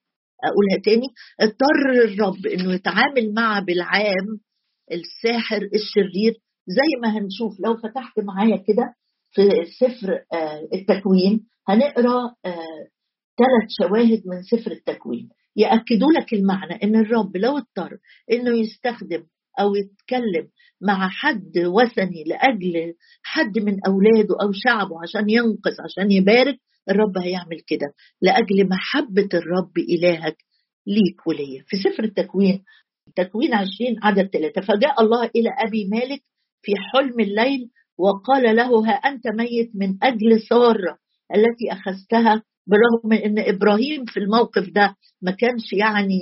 أقولها 0.45 0.83
تاني 0.85 1.07
اضطر 1.41 2.05
الرب 2.05 2.47
إنه 2.47 2.75
يتعامل 2.75 3.35
مع 3.35 3.59
بالعام 3.59 4.27
الساحر 4.93 5.63
الشرير 5.75 6.35
زي 6.69 7.01
ما 7.03 7.19
هنشوف 7.19 7.61
لو 7.61 7.77
فتحت 7.77 8.21
معايا 8.21 8.57
كده 8.57 8.95
في 9.33 9.43
سفر 9.81 10.21
التكوين 10.75 11.47
هنقرأ 11.69 12.35
ثلاث 13.39 13.69
شواهد 13.81 14.23
من 14.27 14.43
سفر 14.43 14.71
التكوين. 14.71 15.29
يأكدوا 15.57 16.13
لك 16.13 16.33
المعنى 16.33 16.75
إن 16.83 16.97
الرب 16.97 17.37
لو 17.37 17.57
اضطر 17.59 17.99
إنه 18.33 18.59
يستخدم 18.59 19.25
أو 19.61 19.75
يتكلم 19.75 20.49
مع 20.81 21.09
حد 21.09 21.59
وثني 21.59 22.25
لأجل 22.27 22.95
حد 23.23 23.59
من 23.59 23.77
أولاده 23.87 24.35
أو 24.43 24.53
شعبه 24.53 24.97
عشان 25.03 25.31
ينقذ 25.31 25.73
عشان 25.85 26.11
يبارك 26.13 26.59
الرب 26.91 27.19
هيعمل 27.19 27.61
كده 27.67 27.95
لأجل 28.23 28.69
محبة 28.69 29.29
الرب 29.35 29.79
إلهك 29.79 30.37
ليك 30.87 31.27
وليا. 31.27 31.65
في 31.67 31.77
سفر 31.77 32.05
التكوين 32.05 32.65
تكوين 33.17 33.55
عشرين 33.55 33.97
عدد 34.03 34.27
ثلاثة 34.33 34.61
فجاء 34.61 35.03
الله 35.03 35.31
إلى 35.37 35.51
أبي 35.67 35.89
مالك 35.89 36.23
في 36.67 36.73
حلم 36.93 37.21
الليل 37.21 37.71
وقال 37.99 38.57
له 38.57 38.89
ها 38.89 38.93
أنت 38.93 39.27
ميت 39.27 39.71
من 39.75 39.99
أجل 40.03 40.41
سارة 40.49 40.99
التي 41.35 41.73
أخذتها؟ 41.73 42.43
بالرغم 42.69 43.01
من 43.05 43.17
إن 43.17 43.55
إبراهيم 43.55 44.05
في 44.05 44.21
الموقف 44.21 44.69
ده 44.71 44.97
ما 45.23 45.31
كانش 45.31 45.73
يعني 45.73 46.19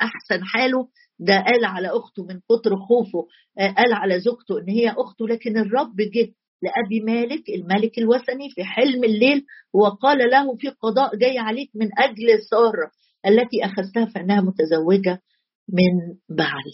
أحسن 0.00 0.44
حاله 0.44 0.88
ده 1.18 1.40
قال 1.40 1.64
على 1.64 1.88
أخته 1.88 2.22
من 2.24 2.40
كتر 2.40 2.76
خوفه 2.76 3.26
قال 3.58 3.92
على 3.92 4.20
زوجته 4.20 4.58
إن 4.58 4.68
هي 4.68 4.90
أخته 4.90 5.28
لكن 5.28 5.58
الرب 5.58 5.96
جه 5.96 6.32
لأبي 6.62 7.00
مالك 7.00 7.42
الملك 7.48 7.98
الوثني 7.98 8.50
في 8.54 8.64
حلم 8.64 9.04
الليل 9.04 9.44
وقال 9.74 10.18
له 10.30 10.56
في 10.56 10.68
قضاء 10.68 11.16
جاي 11.16 11.38
عليك 11.38 11.70
من 11.74 11.88
أجل 11.98 12.42
سارة 12.50 12.90
التي 13.26 13.64
أخذتها 13.64 14.04
فإنها 14.06 14.40
متزوجة 14.40 15.22
من 15.68 16.16
بعل. 16.36 16.72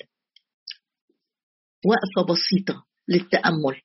وقفة 1.87 2.33
بسيطة. 2.33 2.85
للتأمل. 3.09 3.77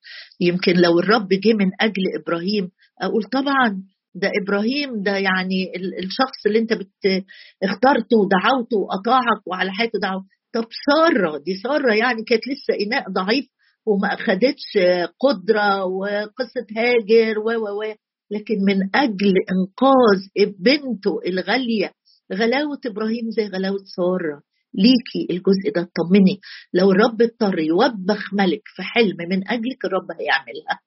يمكن 0.41 0.73
لو 0.73 0.99
الرب 0.99 1.27
جه 1.29 1.53
من 1.53 1.71
أجل 1.81 2.01
إبراهيم 2.21 2.69
أقول 3.01 3.23
طبعا 3.23 3.83
ده 4.15 4.31
إبراهيم 4.43 5.03
ده 5.03 5.17
يعني 5.17 5.71
الشخص 6.03 6.45
اللي 6.45 6.59
أنت 6.59 6.73
بت 6.73 7.23
اخترته 7.63 8.17
ودعوته 8.17 8.77
وقطعك 8.77 9.47
وعلى 9.47 9.71
حياته 9.71 9.99
دعوة. 10.01 10.25
طب 10.53 10.65
سارة 10.87 11.37
دي 11.37 11.55
سارة 11.63 11.93
يعني 11.93 12.23
كانت 12.23 12.41
لسه 12.47 12.85
إناء 12.85 13.11
ضعيف 13.11 13.45
وما 13.85 14.07
أخدتش 14.13 14.77
قدرة 15.19 15.83
وقصة 15.85 16.67
هاجر 16.77 17.39
و 17.39 17.43
و 17.43 17.79
و 17.79 17.93
لكن 18.31 18.55
من 18.67 18.95
أجل 18.95 19.33
إنقاذ 19.51 20.53
بنته 20.59 21.19
الغالية 21.27 21.91
غلاوة 22.33 22.79
إبراهيم 22.85 23.29
زي 23.37 23.47
غلاوة 23.47 23.83
سارة. 23.95 24.41
ليكي 24.73 25.33
الجزء 25.33 25.71
ده 25.75 25.81
اطمني 25.81 26.39
لو 26.73 26.91
الرب 26.91 27.21
اضطر 27.21 27.59
يوبخ 27.59 28.33
ملك 28.33 28.61
في 28.75 28.83
حلم 28.83 29.17
من 29.29 29.47
أجلك 29.47 29.85
الرب 29.85 30.11
هيعملها. 30.19 30.79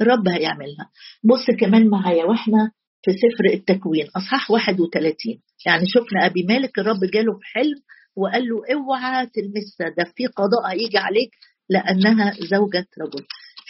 الرب 0.00 0.28
هيعملها. 0.28 0.90
بص 1.24 1.56
كمان 1.60 1.88
معايا 1.88 2.24
وإحنا 2.24 2.70
في 3.04 3.10
سفر 3.12 3.44
التكوين 3.54 4.06
أصحاح 4.16 4.50
31 4.50 5.40
يعني 5.66 5.84
شفنا 5.86 6.26
أبي 6.26 6.42
مالك 6.48 6.78
الرب 6.78 7.00
جاله 7.14 7.32
في 7.32 7.44
حلم 7.44 7.80
وقال 8.16 8.42
له 8.48 8.56
أوعى 8.74 9.26
تلمسها 9.26 9.88
ده 9.98 10.12
في 10.16 10.26
قضاء 10.26 10.72
هيجي 10.72 10.98
عليك 10.98 11.30
لأنها 11.70 12.32
زوجة 12.50 12.86
رجل. 13.00 13.24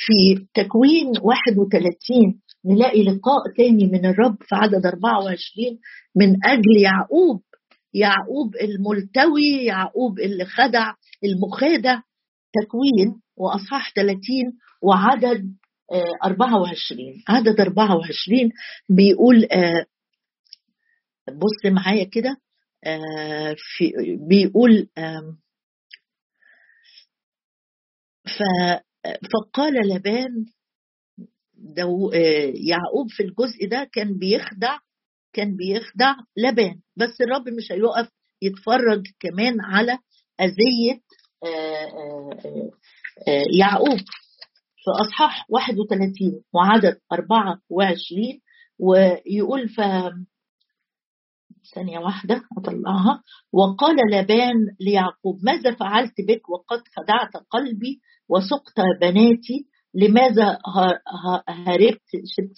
في 0.06 0.46
تكوين 0.54 1.12
31 1.22 2.40
نلاقي 2.66 3.02
لقاء 3.04 3.42
تاني 3.56 3.86
من 3.86 4.06
الرب 4.06 4.36
في 4.40 4.54
عدد 4.54 4.86
24 4.86 5.78
من 6.16 6.36
أجل 6.46 6.76
يعقوب. 6.82 7.42
يعقوب 7.94 8.56
الملتوي 8.56 9.64
يعقوب 9.64 10.18
اللي 10.18 10.44
خدع 10.44 10.94
المخادع 11.24 12.00
تكوين 12.52 13.20
وأصحاح 13.36 13.92
30 13.94 14.16
وعدد 14.82 15.56
24 16.24 17.00
آه، 17.08 17.32
عدد 17.32 17.60
24 17.60 18.50
بيقول 18.88 19.44
آه، 19.52 19.86
بص 21.28 21.72
معايا 21.72 22.04
كده 22.04 22.36
آه، 22.84 23.54
في 23.58 23.92
بيقول 24.28 24.88
فقال 29.32 29.74
لبان 29.88 30.44
دو 31.54 32.12
يعقوب 32.54 33.10
في 33.10 33.22
الجزء 33.22 33.68
ده 33.70 33.90
كان 33.92 34.18
بيخدع 34.18 34.78
كان 35.38 35.56
بيخدع 35.56 36.14
لبان 36.36 36.80
بس 36.96 37.20
الرب 37.20 37.48
مش 37.48 37.72
هيقف 37.72 38.08
يتفرج 38.42 39.06
كمان 39.20 39.60
على 39.60 39.98
أذية 40.40 41.00
يعقوب. 43.58 43.98
في 44.84 44.90
أصحاح 45.00 45.46
31 45.48 46.42
وعدد 46.54 46.98
24 47.12 48.40
ويقول 48.78 49.68
ف 49.68 49.80
ثانية 51.74 51.98
واحدة 51.98 52.42
أطلعها. 52.58 53.22
وقال 53.52 53.96
لبان 54.12 54.56
ليعقوب 54.80 55.38
ماذا 55.44 55.74
فعلت 55.74 56.14
بك 56.28 56.48
وقد 56.48 56.82
خدعت 56.96 57.36
قلبي 57.50 58.00
وسقت 58.28 58.80
بناتي؟ 59.00 59.66
لماذا 59.94 60.58
هربت؟ 61.48 62.02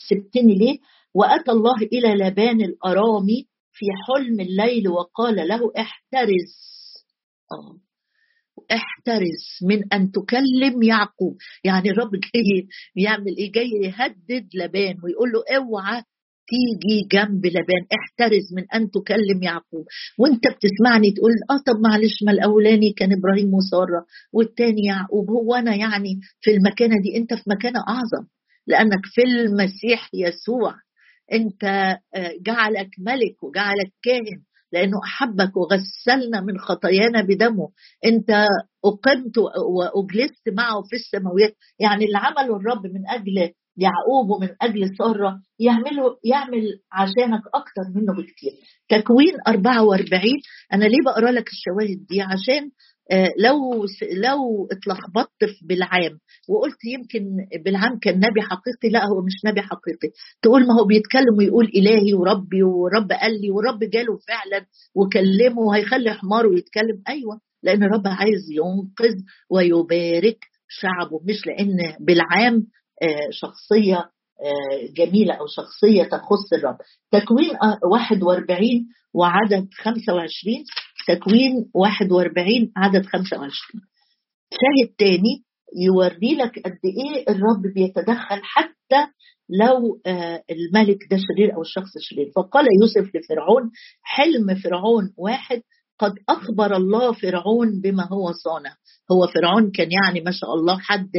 سبتني 0.08 0.54
ليه؟ 0.54 0.78
وأتى 1.14 1.50
الله 1.50 1.76
إلى 1.92 2.24
لبان 2.24 2.60
الأرامي 2.60 3.46
في 3.72 3.86
حلم 4.06 4.40
الليل 4.40 4.88
وقال 4.88 5.36
له 5.48 5.72
احترز 5.78 6.54
آه. 7.52 7.78
احترز 8.72 9.44
من 9.62 9.92
أن 9.92 10.10
تكلم 10.12 10.82
يعقوب. 10.82 11.36
يعني 11.64 11.90
الرب 11.90 12.10
جاي 12.12 12.68
بيعمل 12.96 13.36
إيه؟ 13.38 13.52
جاي 13.52 13.70
يهدد 13.84 14.48
لبان 14.54 14.96
ويقول 15.04 15.28
له 15.32 15.56
اوعى 15.56 16.02
تيجي 16.50 17.08
جنب 17.12 17.46
لبان. 17.46 17.82
احترز 17.98 18.54
من 18.56 18.64
أن 18.74 18.90
تكلم 18.90 19.42
يعقوب. 19.42 19.84
وأنت 20.18 20.44
بتسمعني 20.48 21.10
تقول 21.10 21.32
آه 21.50 21.62
طب 21.66 21.80
معلش 21.80 22.22
ما 22.26 22.32
الأولاني 22.32 22.92
كان 22.92 23.12
إبراهيم 23.12 23.54
وسارة 23.54 24.06
والتاني 24.32 24.84
يعقوب. 24.84 25.30
هو 25.30 25.54
أنا 25.54 25.74
يعني 25.76 26.20
في 26.40 26.50
المكانة 26.50 26.94
دي؟ 27.02 27.16
أنت 27.16 27.34
في 27.34 27.42
مكانة 27.50 27.80
أعظم. 27.88 28.26
لأنك 28.66 29.00
في 29.14 29.22
المسيح 29.22 30.10
يسوع. 30.14 30.74
أنت 31.32 31.64
آه، 32.14 32.32
جعلك 32.46 32.90
ملك 32.98 33.42
وجعلك 33.42 33.92
كاهن 34.02 34.42
لأنه 34.72 34.98
أحبك 35.04 35.56
وغسلنا 35.56 36.40
من 36.40 36.58
خطايانا 36.58 37.22
بدمه. 37.22 37.68
أنت 38.04 38.30
أقمت 38.84 39.38
واجلست 39.96 40.48
معه 40.48 40.82
في 40.90 40.96
السماويات 40.96 41.56
يعني 41.78 42.04
اللي 42.04 42.18
عمله 42.18 42.56
الرب 42.56 42.86
من 42.86 43.08
أجل 43.08 43.52
يعقوب 43.80 44.30
ومن 44.30 44.48
أجل 44.62 44.96
ساره 44.98 45.40
يعمله 45.58 46.16
يعمل 46.24 46.64
عشانك 46.92 47.42
أكتر 47.54 47.82
منه 47.94 48.12
بكتير. 48.12 48.52
تكوين 48.88 49.34
44 49.48 50.22
أنا 50.72 50.84
ليه 50.84 51.02
بقرأ 51.06 51.30
لك 51.30 51.48
الشواهد 51.48 52.06
دي؟ 52.08 52.20
عشان 52.22 52.70
آه، 53.12 53.28
لو 53.38 53.86
لو 54.24 54.68
اتلخبطت 54.72 55.44
في 55.44 55.66
بالعام 55.66 56.18
وقلت 56.48 56.78
يمكن 56.84 57.24
بالعام 57.64 57.98
كان 57.98 58.16
نبي 58.16 58.40
حقيقي 58.42 58.88
لا 58.92 59.04
هو 59.06 59.22
مش 59.26 59.32
نبي 59.46 59.60
حقيقي. 59.62 60.08
تقول 60.42 60.66
ما 60.66 60.74
هو 60.80 60.84
بيتكلم 60.84 61.38
ويقول 61.38 61.64
إلهي 61.76 62.14
وربي 62.14 62.62
ورب 62.62 63.12
قال 63.12 63.40
لي 63.40 63.50
ورب 63.50 63.78
جاله 63.84 64.18
فعلا 64.28 64.66
وكلمه 64.94 65.60
وهيخلي 65.60 66.12
حماره 66.12 66.54
يتكلم. 66.58 67.02
أيوه 67.08 67.40
لأن 67.62 67.82
الرب 67.82 68.06
عايز 68.06 68.42
ينقذ 68.50 69.14
ويبارك 69.50 70.38
شعبه 70.68 71.20
مش 71.28 71.46
لأن 71.46 71.76
بالعام 72.00 72.66
شخصية 73.30 73.96
آه، 73.96 74.92
جميلة 74.96 75.34
أو 75.34 75.46
شخصية 75.46 76.04
تخص 76.04 76.52
الرب. 76.52 76.76
تكوين 77.12 77.50
41 77.92 78.86
وعدد 79.14 79.68
25 79.72 80.64
تكوين 81.08 81.70
41 81.74 82.72
عدد 82.76 83.06
25 83.06 83.50
شاهد 84.52 84.94
تاني 84.98 85.44
يوري 85.86 86.34
لك 86.34 86.58
قد 86.64 86.78
إيه 86.84 87.24
الرب 87.28 87.62
بيتدخل 87.74 88.40
حتى 88.42 89.06
لو 89.50 90.00
آه، 90.06 90.42
الملك 90.50 90.98
ده 91.10 91.16
شرير 91.16 91.54
أو 91.56 91.60
الشخص 91.62 91.90
شرير. 92.00 92.30
فقال 92.36 92.66
يوسف 92.82 93.10
لفرعون 93.16 93.70
حلم 94.02 94.54
فرعون 94.54 95.14
واحد 95.18 95.62
قد 96.00 96.14
أخبر 96.28 96.76
الله 96.76 97.12
فرعون 97.12 97.80
بما 97.80 98.08
هو 98.08 98.32
صانع. 98.32 98.76
هو 99.12 99.26
فرعون 99.26 99.70
كان 99.70 99.88
يعني 99.92 100.20
ما 100.20 100.30
شاء 100.30 100.54
الله 100.54 100.78
حد 100.78 101.10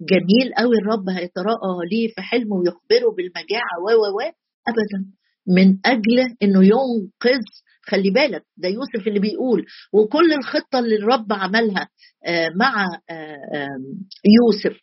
جميل 0.00 0.54
قوي 0.58 0.76
الرب 0.76 1.08
هيتراءى 1.08 1.88
ليه 1.92 2.08
في 2.14 2.20
حلمه 2.22 2.56
ويخبره 2.56 3.14
بالمجاعة 3.16 3.76
و 3.84 3.90
و 3.90 4.20
ابدا. 4.68 5.10
من 5.46 5.78
أجل 5.84 6.36
إنه 6.42 6.64
ينقذ 6.64 7.42
خلي 7.82 8.10
بالك 8.10 8.44
ده 8.56 8.68
يوسف 8.68 9.08
اللي 9.08 9.20
بيقول 9.20 9.66
وكل 9.92 10.32
الخطة 10.32 10.78
اللي 10.78 10.96
الرب 10.96 11.32
عملها 11.32 11.88
آه، 12.26 12.48
مع 12.56 12.86
آه، 13.10 13.78
يوسف 14.38 14.80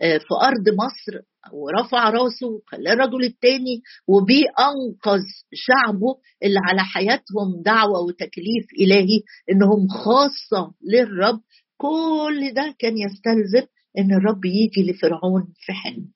آه، 0.00 0.18
في 0.18 0.34
أرض 0.42 0.68
مصر 0.68 1.20
ورفع 1.52 2.10
راسه 2.10 2.46
وخلاه 2.46 2.92
الرجل 2.92 3.24
التاني 3.24 3.82
وبيه 4.08 4.44
أنقذ 4.60 5.22
شعبه 5.54 6.16
اللي 6.42 6.58
على 6.68 6.80
حياتهم 6.84 7.62
دعوة 7.64 8.00
وتكليف 8.00 8.66
إلهي 8.80 9.20
إنهم 9.52 9.88
خاصة 9.88 10.72
للرب. 10.92 11.40
كل 11.76 12.54
ده 12.54 12.74
كان 12.78 12.94
يستلزم 12.98 13.66
إن 13.98 14.12
الرب 14.14 14.44
يجي 14.44 14.90
لفرعون 14.90 15.42
في 15.66 15.72
حلم. 15.72 16.08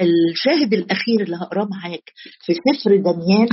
الشاهد 0.00 0.74
الأخير 0.74 1.20
اللي 1.20 1.36
هقراه 1.36 1.64
معاك 1.70 2.12
في 2.44 2.52
سفر 2.54 2.90
دانيال 2.96 3.48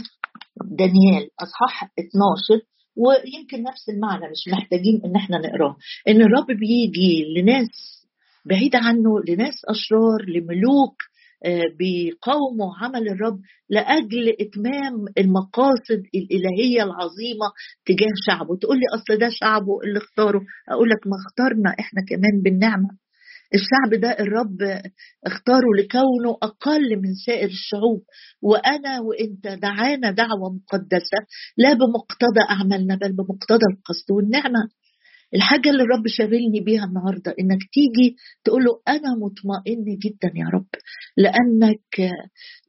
دانيال 0.65 1.29
أصحاح 1.39 1.83
12 1.83 2.65
ويمكن 2.97 3.63
نفس 3.63 3.89
المعنى 3.89 4.31
مش 4.31 4.53
محتاجين 4.53 5.01
إن 5.05 5.15
إحنا 5.15 5.37
نقراه. 5.37 5.75
إن 6.07 6.21
الرب 6.21 6.47
بيجي 6.47 7.25
لناس 7.37 7.94
بعيدة 8.45 8.79
عنه 8.79 9.19
لناس 9.27 9.53
أشرار 9.69 10.21
لملوك 10.27 10.95
آه، 11.45 11.61
بيقاوموا 11.79 12.71
عمل 12.81 13.09
الرب 13.09 13.39
لأجل 13.69 14.29
إتمام 14.41 14.93
المقاصد 15.17 16.03
الإلهية 16.15 16.83
العظيمة 16.83 17.47
تجاه 17.85 18.13
شعبه. 18.27 18.57
تقول 18.61 18.77
لي 18.77 18.83
أصل 18.95 19.19
ده 19.19 19.29
شعبه 19.29 19.79
اللي 19.87 19.97
اختاره. 19.99 20.41
أقول 20.69 20.89
لك 20.89 21.07
ما 21.07 21.13
اخترنا 21.25 21.69
إحنا 21.79 22.01
كمان 22.09 22.41
بالنعمة. 22.43 22.89
الشعب 23.53 24.01
ده 24.01 24.09
الرب 24.23 24.57
اختاره 25.25 25.69
لكونه 25.79 26.31
أقل 26.43 27.01
من 27.01 27.13
سائر 27.25 27.47
الشعوب. 27.47 28.03
وأنا 28.41 28.99
وانت 28.99 29.61
دعانا 29.61 30.11
دعوة 30.11 30.53
مقدسة 30.55 31.19
لا 31.57 31.73
بمقتضى 31.73 32.41
أعمالنا 32.49 32.95
بل 32.95 33.11
بمقتضى 33.13 33.65
القصد 33.73 34.11
والنعمة. 34.11 34.59
الحاجة 35.33 35.69
اللي 35.69 35.83
الرب 35.83 36.07
شاغلني 36.07 36.59
بيها 36.65 36.85
النهارده 36.85 37.35
إنك 37.39 37.59
تيجي 37.73 38.15
تقول 38.43 38.63
له 38.63 38.81
أنا 38.87 39.15
مطمئن 39.15 39.97
جدا 39.97 40.31
يا 40.35 40.45
رب 40.53 40.67
لأنك 41.17 42.13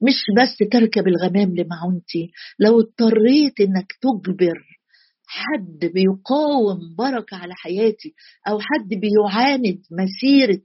مش 0.02 0.14
بس 0.38 0.68
تركب 0.72 1.08
الغمام 1.08 1.56
لمعونتي 1.56 2.30
لو 2.58 2.80
اضطريت 2.80 3.60
إنك 3.60 3.92
تجبر 4.02 4.76
حد 5.26 5.78
بيقاوم 5.94 6.94
بركة 6.98 7.36
على 7.36 7.54
حياتي 7.54 8.14
أو 8.48 8.58
حد 8.60 8.88
بيعاند 8.88 9.82
مسيرة 9.90 10.60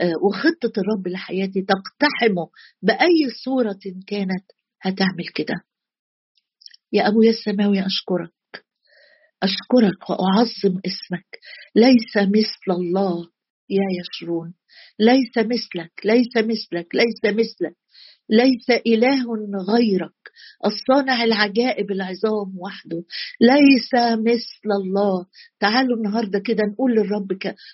آه، 0.00 0.12
وخطة 0.28 0.80
الرب 0.80 1.08
لحياتي 1.08 1.62
تقتحمه 1.62 2.48
بأي 2.82 3.30
صورة 3.44 3.78
كانت 4.06 4.44
هتعمل 4.82 5.26
كده. 5.34 5.54
يا 6.92 7.08
أبويا 7.08 7.30
السماوي 7.30 7.86
أشكرك. 7.86 8.32
أشكرك 9.42 10.10
وأعظم 10.10 10.80
اسمك. 10.86 11.38
ليس 11.76 12.16
مثل 12.16 12.70
الله 12.70 13.28
يا 13.70 13.84
يشرون. 14.00 14.54
ليس 14.98 15.38
مثلك 15.38 15.92
ليس 16.04 16.36
مثلك 16.36 16.94
ليس 16.94 17.34
مثلك. 17.34 17.76
ليس 18.30 18.70
إله 18.86 19.24
غيرك. 19.68 20.12
الصانع 20.66 21.24
العجائب 21.24 21.90
العظام 21.90 22.58
وحده. 22.58 23.04
ليس 23.40 23.90
مثل 24.18 24.68
الله. 24.82 25.26
تعالوا 25.60 25.96
النهارده 25.96 26.38
كده 26.38 26.62
نقول 26.72 26.92
للرب 26.92 27.28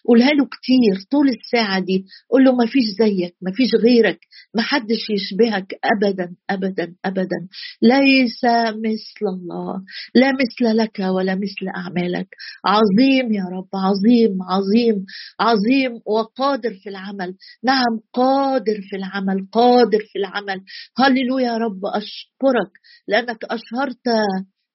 قولها 0.09 0.31
له 0.31 0.44
كتير 0.46 1.07
طول 1.11 1.29
الساعة 1.29 1.81
دي. 1.81 2.05
قول 2.31 2.44
له 2.44 2.53
ما 2.53 2.66
فيش 2.66 2.85
زيك 2.99 3.35
ما 3.42 3.53
فيش 3.53 3.75
غيرك. 3.75 4.20
ما 4.55 4.63
حدش 4.63 5.11
يشبهك 5.11 5.75
ابدا 5.85 6.37
ابدا 6.51 6.95
ابدا. 7.05 7.49
ليس 7.83 8.45
مثل 8.85 9.23
الله 9.33 9.83
لا 10.15 10.33
مثل 10.33 10.77
لك 10.77 10.99
ولا 10.99 11.35
مثل 11.35 11.69
أعمالك. 11.77 12.29
عظيم 12.65 13.33
يا 13.33 13.45
رب 13.45 13.69
عظيم 13.75 14.43
عظيم 14.43 15.05
عظيم 15.41 15.93
وقادر 16.07 16.75
في 16.83 16.89
العمل. 16.89 17.35
نعم 17.65 18.01
قادر 18.13 18.81
في 18.91 18.97
العمل 18.97 19.49
قادر 19.53 20.01
في 20.13 20.19
العمل. 20.19 20.61
هللويا 20.99 21.51
يا 21.51 21.57
رب 21.57 21.81
أشكرك 21.87 22.73
لأنك 23.09 23.45
أشهرت 23.45 24.07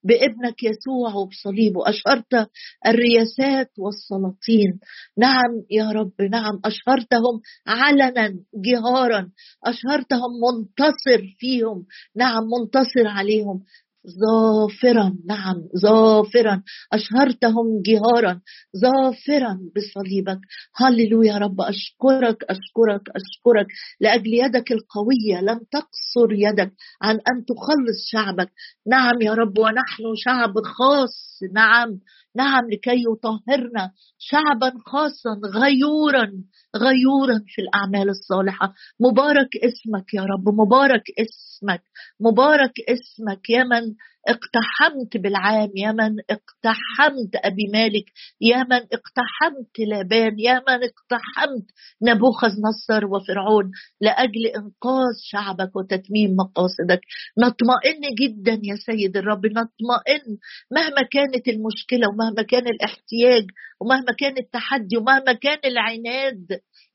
بابنك 0.05 0.63
يسوع 0.63 1.13
وبصليبه 1.15 1.89
أشهرت 1.89 2.49
الرياسات 2.87 3.71
والسلاطين. 3.77 4.79
نعم 5.17 5.51
يا 5.71 5.89
رب 5.91 6.21
نعم 6.21 6.59
أشهرتهم 6.65 7.41
علنا 7.67 8.39
جهارا 8.55 9.29
أشهرتهم 9.65 10.31
منتصر 10.45 11.35
فيهم. 11.39 11.85
نعم 12.15 12.43
منتصر 12.43 13.07
عليهم. 13.07 13.63
ظافرا 14.09 15.17
نعم 15.29 15.55
ظافرا. 15.81 16.63
أشهرتهم 16.93 17.81
جهارا. 17.85 18.41
ظافرا 18.77 19.59
بصليبك. 19.75 20.39
هللويا 20.75 21.33
يا 21.33 21.37
رب 21.37 21.61
أشكرك 21.61 22.43
أشكرك 22.43 23.01
أشكرك. 23.15 23.67
لأجل 24.01 24.33
يدك 24.33 24.71
القوية 24.71 25.41
لم 25.41 25.59
تقصر 25.71 26.31
يدك 26.31 26.73
عن 27.01 27.15
أن 27.15 27.45
تخلص 27.45 27.99
شعبك. 28.11 28.51
نعم 28.87 29.21
يا 29.21 29.33
رب 29.33 29.57
ونحن 29.57 30.03
شعب 30.15 30.53
خاص. 30.61 31.39
نعم. 31.53 31.99
نعم 32.35 32.69
لكي 32.71 33.03
يطهرنا 33.11 33.91
شعبا 34.19 34.71
خاصا 34.85 35.39
غيورا 35.55 36.31
غيورا 36.75 37.39
في 37.47 37.61
الأعمال 37.61 38.09
الصالحة. 38.09 38.73
مبارك 38.99 39.49
اسمك 39.55 40.13
يا 40.13 40.21
رب 40.21 40.49
مبارك 40.49 41.03
اسمك 41.19 41.83
مبارك 42.19 42.73
اسمك 42.89 43.49
يا 43.49 43.63
من 43.63 43.95
اقتحمت 44.27 45.17
بالعام 45.17 45.69
يا 45.75 45.91
من 45.91 46.15
اقتحمت 46.29 47.35
أبي 47.35 47.67
مالك 47.73 48.05
يا 48.41 48.57
من 48.57 48.81
اقتحمت 48.97 49.79
لابان 49.79 50.39
يا 50.39 50.53
من 50.53 50.79
اقتحمت 50.89 51.65
نبوخذ 52.01 52.47
نصر 52.67 53.05
وفرعون 53.05 53.71
لأجل 54.01 54.45
إنقاذ 54.55 55.13
شعبك 55.23 55.75
وتتميم 55.75 56.35
مقاصدك. 56.35 57.01
نطمئن 57.39 58.01
جدا 58.21 58.59
يا 58.63 58.75
سيد 58.85 59.17
الرب 59.17 59.45
نطمئن 59.45 60.25
مهما 60.71 61.01
كانت 61.11 61.47
المشكلة 61.47 62.07
ومهما 62.09 62.41
كان 62.41 62.67
الاحتياج 62.67 63.45
ومهما 63.81 64.11
كان 64.19 64.37
التحدي 64.37 64.97
ومهما 64.97 65.33
كان 65.33 65.59
العناد 65.65 66.47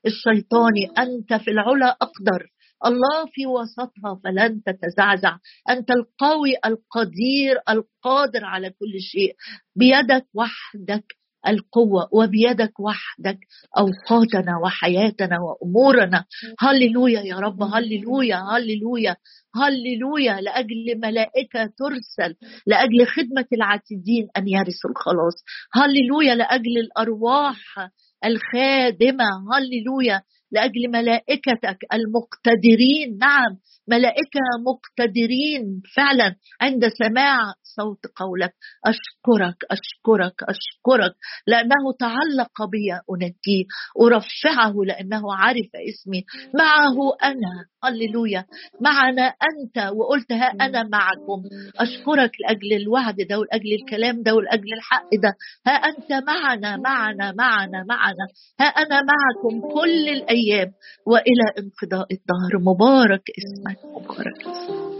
الشيطاني. 0.05 0.85
أنت 0.97 1.33
في 1.33 1.51
العلا 1.51 1.89
أقدر. 2.01 2.47
الله 2.85 3.25
في 3.33 3.45
وسطها 3.47 4.19
فلن 4.23 4.63
تتزعزع. 4.63 5.37
أنت 5.69 5.91
القوي 5.91 6.55
القدير 6.65 7.59
القادر 7.69 8.45
على 8.45 8.69
كل 8.69 8.99
شيء. 8.99 9.35
بيدك 9.75 10.25
وحدك 10.33 11.05
القوة 11.47 12.09
وبيدك 12.11 12.79
وحدك 12.79 13.39
أوقاتنا 13.77 14.57
وحياتنا 14.63 15.37
وأمورنا. 15.39 16.25
هللويا 16.59 17.21
يا 17.21 17.35
رب 17.35 17.63
هللويا 17.63 18.37
هللويا 18.37 19.15
هللويا. 19.55 20.41
لأجل 20.41 20.99
ملائكة 21.03 21.65
ترسل 21.65 22.35
لأجل 22.67 23.07
خدمة 23.07 23.45
العاتدين 23.53 24.27
أن 24.37 24.47
يرثوا 24.47 24.89
الخلاص. 24.89 25.43
هللويا 25.73 26.35
لأجل 26.35 26.77
الأرواح 26.77 27.89
الخادمة. 28.25 29.25
هللويا 29.53 30.21
لأجل 30.51 30.91
ملائكتك 30.91 31.77
المقتدرين. 31.93 33.17
نعم 33.19 33.57
ملائكة 33.87 34.39
مقتدرين 34.67 35.81
فعلا. 35.95 36.35
عند 36.61 36.87
سماع 36.87 37.37
صوت 37.63 38.05
قولك. 38.15 38.53
أشكرك 38.85 39.55
أشكرك 39.71 40.43
أشكرك 40.43 41.15
لأنه 41.47 41.83
تعلق 41.99 42.69
بي. 42.71 42.91
انجيه 43.11 43.63
أرفعه 44.01 44.73
لأنه 44.85 45.21
عرف 45.35 45.69
اسمي. 45.89 46.23
معه 46.55 46.95
أنا. 47.23 47.65
هللويا. 47.83 48.45
معنا 48.81 49.21
أنت. 49.23 49.91
وقلت 49.95 50.31
ها 50.31 50.45
أنا 50.61 50.83
معكم. 50.83 51.43
أشكرك 51.79 52.31
لأجل 52.41 52.73
الوعد 52.81 53.15
ده 53.29 53.39
ولأجل 53.39 53.73
الكلام 53.81 54.23
ده 54.23 54.35
ولأجل 54.35 54.73
الحق 54.73 55.09
ده. 55.23 55.33
ها 55.67 55.71
أنت 55.71 56.11
معنا 56.27 56.77
معنا 56.77 57.31
معنا 57.31 57.83
معنا. 57.89 58.25
ها 58.59 58.65
أنا 58.65 59.01
معكم. 59.01 59.61
كل 59.73 60.09
الأيام 60.09 60.40
الأيام 60.41 60.71
وإلى 61.05 61.45
انقضاء 61.59 62.07
الدهر. 62.11 62.59
مبارك 62.61 63.21
اسمك 63.37 63.85
مبارك. 63.85 64.41
اسمك 64.47 64.91